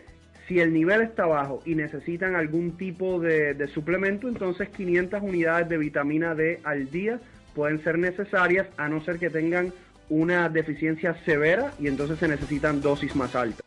[0.48, 5.68] Si el nivel está bajo y necesitan algún tipo de, de suplemento, entonces 500 unidades
[5.68, 7.20] de vitamina D al día
[7.54, 9.74] pueden ser necesarias a no ser que tengan
[10.08, 13.60] una deficiencia severa y entonces se necesitan dosis más altas.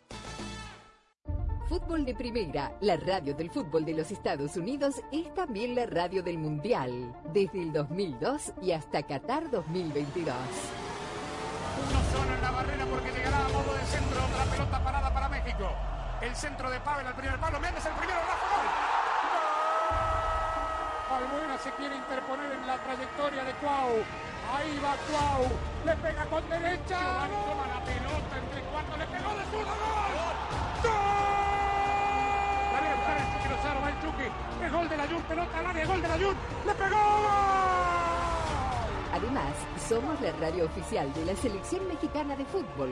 [1.69, 6.23] Fútbol de Primera, la radio del fútbol de los Estados Unidos, es también la radio
[6.23, 10.35] del Mundial, desde el 2002 y hasta Qatar 2022.
[11.77, 14.25] Uno solo en la barrera porque llegará a modo de centro.
[14.25, 15.69] Otra pelota parada para México.
[16.21, 17.59] El centro de Pavel al primer palo.
[17.59, 18.19] Méndez el primero.
[18.19, 18.67] Rafa gol.
[21.17, 24.03] Albuena se quiere interponer en la trayectoria de Cuau.
[24.53, 25.49] Ahí va Cuau.
[25.85, 26.99] Le pega con derecha.
[26.99, 28.97] Giovanni toma la pelota entre cuartos.
[28.99, 29.73] Le pegó de zurdo.
[29.81, 30.13] ¡Gol!
[30.83, 30.93] ¡Gol!
[32.71, 33.81] La viene a buscar el Chucky Lozano.
[33.81, 34.27] Va el Chucky.
[34.63, 35.21] El gol de la Jun.
[35.23, 35.85] Pelota al área.
[35.85, 36.35] Gol de la Jun.
[36.67, 36.97] Le pegó.
[36.97, 37.81] ¡Gol!
[39.13, 39.53] Además,
[39.89, 42.91] somos la radio oficial de la Selección Mexicana de Fútbol.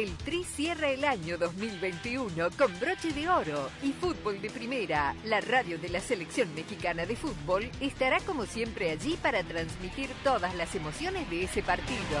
[0.00, 5.14] El Tri cierra el año 2021 con broche de oro y fútbol de primera.
[5.24, 10.54] La radio de la selección mexicana de fútbol estará como siempre allí para transmitir todas
[10.54, 12.18] las emociones de ese partido.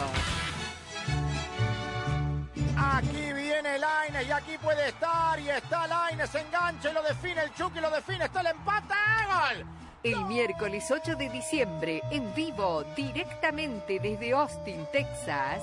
[2.76, 7.54] Aquí viene Laines y aquí puede estar y está Laines, engancha y lo define el
[7.54, 8.94] Chucky, lo define, está el empate,
[9.26, 9.66] gol.
[10.02, 15.62] El miércoles 8 de diciembre, en vivo, directamente desde Austin, Texas,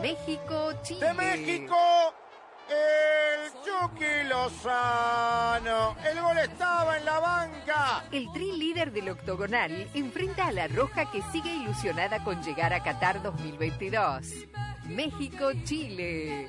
[0.00, 1.06] México, Chile.
[1.06, 1.76] De México,
[2.68, 5.96] el Chucky Lozano.
[6.04, 8.04] El gol estaba en la banca.
[8.10, 12.82] El tri líder del octogonal enfrenta a la Roja que sigue ilusionada con llegar a
[12.82, 14.46] Qatar 2022.
[14.88, 16.48] México-Chile.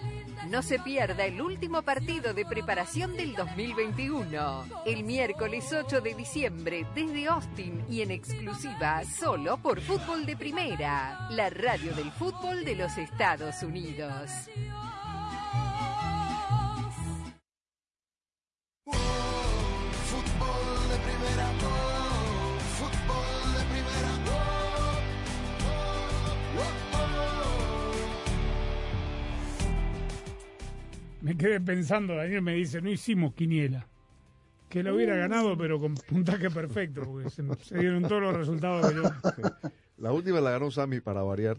[0.50, 4.66] No se pierda el último partido de preparación del 2021.
[4.86, 11.28] El miércoles 8 de diciembre desde Austin y en exclusiva solo por Fútbol de Primera,
[11.32, 14.30] la radio del fútbol de los Estados Unidos.
[31.44, 33.88] Quedé pensando, Daniel me dice, no hicimos quiniela.
[34.70, 38.90] Que lo hubiera ganado, pero con puntaje perfecto, porque se, se dieron todos los resultados
[38.90, 39.04] que yo...
[39.98, 41.58] La última la ganó Sammy para variar.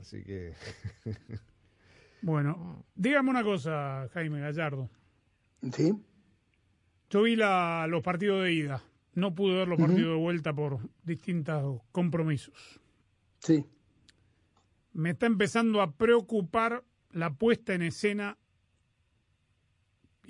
[0.00, 0.54] Así que.
[2.22, 4.88] Bueno, dígame una cosa, Jaime Gallardo.
[5.74, 5.92] Sí.
[7.10, 8.82] Yo vi la- los partidos de ida.
[9.12, 12.80] No pude ver los partidos de vuelta por distintos compromisos.
[13.40, 13.66] Sí.
[14.94, 18.38] Me está empezando a preocupar la puesta en escena,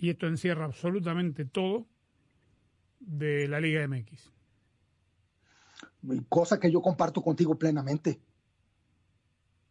[0.04, 1.86] y esto encierra absolutamente todo,
[3.00, 4.30] de la Liga MX.
[6.28, 8.20] Cosa que yo comparto contigo plenamente.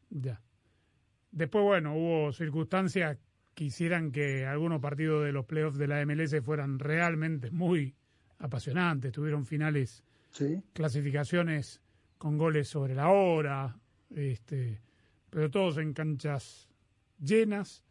[0.10, 0.42] Ya.
[1.32, 3.20] Después, bueno, hubo circunstancias
[3.54, 7.94] que hicieran que algunos partidos de los playoffs de la MLS fueran realmente muy
[8.40, 9.12] apasionantes.
[9.12, 10.04] Tuvieron finales,
[10.74, 11.80] clasificaciones
[12.18, 13.78] con goles sobre la hora,
[14.10, 14.82] este,
[15.30, 16.68] pero todos en canchas
[17.20, 17.84] llenas,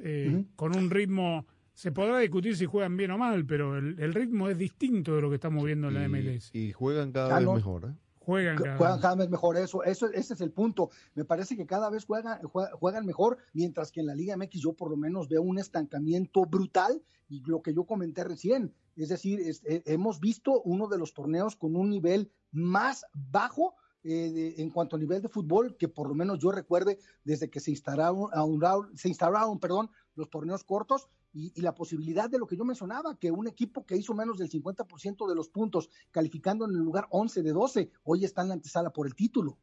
[0.00, 1.46] eh, con un ritmo.
[1.80, 5.22] Se podrá discutir si juegan bien o mal, pero el, el ritmo es distinto de
[5.22, 6.50] lo que estamos viendo en la MLS.
[6.54, 7.54] Y juegan cada vez no.
[7.54, 7.86] mejor.
[7.86, 7.94] ¿eh?
[8.18, 10.90] Juegan cada- juegan cada vez mejor eso, eso ese es el punto.
[11.14, 14.60] Me parece que cada vez juegan, jue- juegan mejor, mientras que en la Liga MX
[14.60, 17.00] yo por lo menos veo un estancamiento brutal
[17.30, 21.14] y lo que yo comenté recién, es decir, es- eh, hemos visto uno de los
[21.14, 23.74] torneos con un nivel más bajo
[24.04, 27.48] eh, de- en cuanto a nivel de fútbol que por lo menos yo recuerde desde
[27.48, 32.46] que se instalaron, aun- se instauraron perdón, los torneos cortos y, la posibilidad de lo
[32.46, 36.64] que yo mencionaba, que un equipo que hizo menos del 50% de los puntos, calificando
[36.64, 39.58] en el lugar 11 de 12, hoy está en la antesala por el título.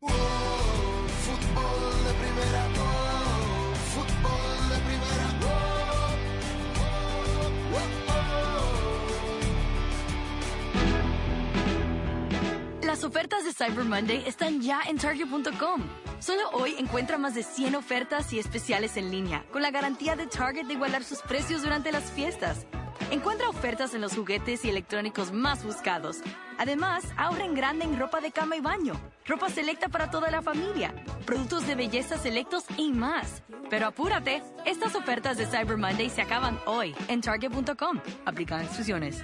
[12.98, 15.84] Las ofertas de Cyber Monday están ya en Target.com.
[16.18, 20.26] Solo hoy encuentra más de 100 ofertas y especiales en línea, con la garantía de
[20.26, 22.66] Target de igualar sus precios durante las fiestas.
[23.12, 26.22] Encuentra ofertas en los juguetes y electrónicos más buscados.
[26.58, 30.42] Además, ahorra en grande en ropa de cama y baño, ropa selecta para toda la
[30.42, 30.92] familia,
[31.24, 33.44] productos de belleza selectos y más.
[33.70, 38.02] Pero apúrate, estas ofertas de Cyber Monday se acaban hoy en Target.com.
[38.26, 39.24] Aplican instrucciones.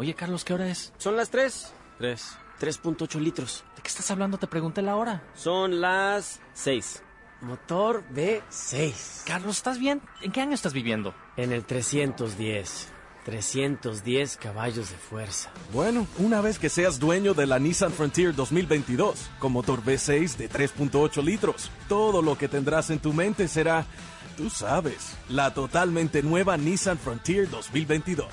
[0.00, 0.94] Oye, Carlos, ¿qué hora es?
[0.96, 1.74] Son las 3.
[1.98, 2.38] 3.
[2.58, 3.64] 3.8 litros.
[3.76, 4.38] ¿De qué estás hablando?
[4.38, 5.22] Te pregunté la hora.
[5.34, 7.02] Son las 6.
[7.42, 9.24] Motor V6.
[9.26, 10.00] Carlos, ¿estás bien?
[10.22, 11.14] ¿En qué año estás viviendo?
[11.36, 12.88] En el 310.
[13.26, 15.50] 310 caballos de fuerza.
[15.70, 20.48] Bueno, una vez que seas dueño de la Nissan Frontier 2022, con motor V6 de
[20.48, 23.84] 3.8 litros, todo lo que tendrás en tu mente será,
[24.38, 28.26] tú sabes, la totalmente nueva Nissan Frontier 2022.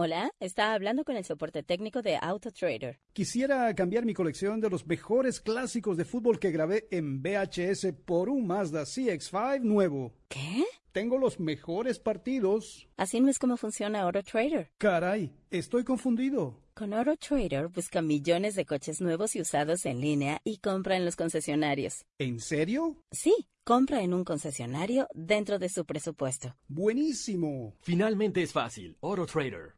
[0.00, 3.00] Hola, está hablando con el soporte técnico de AutoTrader.
[3.12, 8.28] Quisiera cambiar mi colección de los mejores clásicos de fútbol que grabé en VHS por
[8.28, 10.14] un Mazda CX5 nuevo.
[10.28, 10.64] ¿Qué?
[10.92, 12.88] Tengo los mejores partidos.
[12.96, 14.70] Así no es como funciona AutoTrader.
[14.78, 16.62] Caray, estoy confundido.
[16.74, 21.16] Con AutoTrader busca millones de coches nuevos y usados en línea y compra en los
[21.16, 22.04] concesionarios.
[22.18, 23.02] ¿En serio?
[23.10, 26.54] Sí, compra en un concesionario dentro de su presupuesto.
[26.68, 27.74] Buenísimo.
[27.80, 28.96] Finalmente es fácil.
[29.02, 29.77] AutoTrader.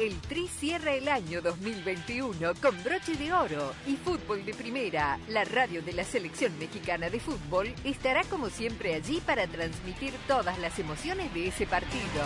[0.00, 5.18] El Tri cierra el año 2021 con broche de oro y fútbol de primera.
[5.28, 10.58] La radio de la selección mexicana de fútbol estará como siempre allí para transmitir todas
[10.58, 12.22] las emociones de ese partido.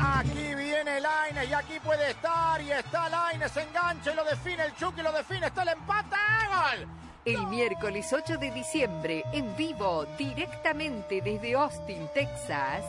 [0.00, 4.64] Aquí viene Laines y aquí puede estar y está Laines, se engancha y lo define
[4.64, 6.16] el Chucky, lo define, está el empate,
[6.48, 7.07] ¡gol!
[7.24, 12.84] El miércoles 8 de diciembre, en vivo, directamente desde Austin, Texas,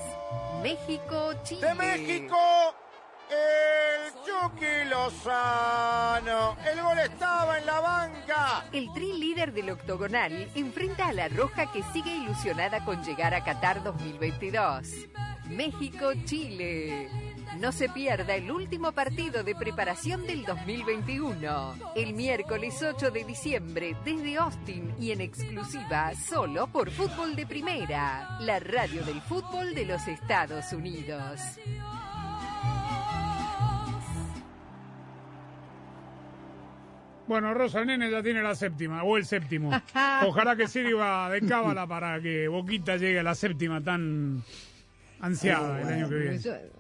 [0.62, 1.68] México, Chile.
[1.68, 2.38] ¡De México!
[3.30, 6.58] El Chucky Lozano.
[6.66, 8.66] El gol estaba en la banca.
[8.72, 13.44] El tri líder del octogonal enfrenta a la Roja que sigue ilusionada con llegar a
[13.44, 14.88] Qatar 2022.
[15.50, 17.29] México-Chile.
[17.58, 21.76] No se pierda el último partido de preparación del 2021.
[21.96, 28.38] El miércoles 8 de diciembre desde Austin y en exclusiva solo por Fútbol de Primera,
[28.42, 31.42] la radio del fútbol de los Estados Unidos.
[37.28, 39.70] Bueno, Rosa Nene ya tiene la séptima, o el séptimo.
[40.26, 44.42] Ojalá que sirva de cábala para que Boquita llegue a la séptima tan
[45.20, 46.40] ansiada el año que viene.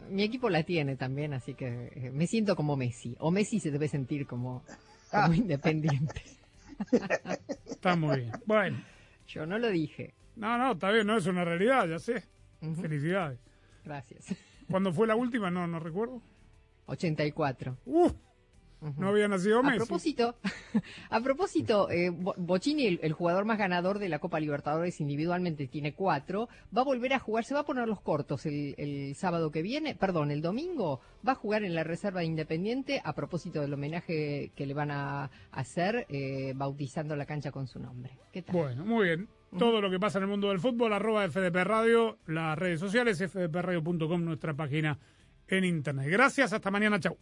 [0.10, 3.16] Mi equipo la tiene también, así que eh, me siento como Messi.
[3.20, 4.64] O Messi se debe sentir como,
[5.12, 6.24] como independiente.
[7.66, 8.32] Está muy bien.
[8.46, 8.84] Bueno.
[9.28, 10.16] Yo no lo dije.
[10.36, 12.24] No, no, está bien, no es una realidad, ya sé.
[12.82, 13.40] Felicidades.
[13.86, 14.34] Gracias.
[14.70, 15.52] ¿Cuándo fue la última?
[15.52, 16.22] No, no recuerdo.
[16.88, 17.78] 84.
[17.86, 18.10] Uh,
[18.98, 19.78] no había nacido A Messi.
[19.78, 20.36] propósito,
[21.10, 25.68] a propósito, eh, Bo- Bocini, el, el jugador más ganador de la Copa Libertadores individualmente,
[25.68, 26.48] tiene cuatro.
[26.76, 29.62] Va a volver a jugar, se va a poner los cortos el, el sábado que
[29.62, 31.02] viene, perdón, el domingo.
[31.28, 34.92] Va a jugar en la reserva de Independiente a propósito del homenaje que le van
[34.92, 38.18] a hacer eh, bautizando la cancha con su nombre.
[38.32, 38.56] ¿Qué tal?
[38.56, 39.28] Bueno, muy bien.
[39.58, 43.18] Todo lo que pasa en el mundo del fútbol, arroba FDP Radio, las redes sociales,
[43.18, 45.00] fdpradio.com, nuestra página
[45.48, 46.08] en internet.
[46.10, 47.18] Gracias, hasta mañana, chau.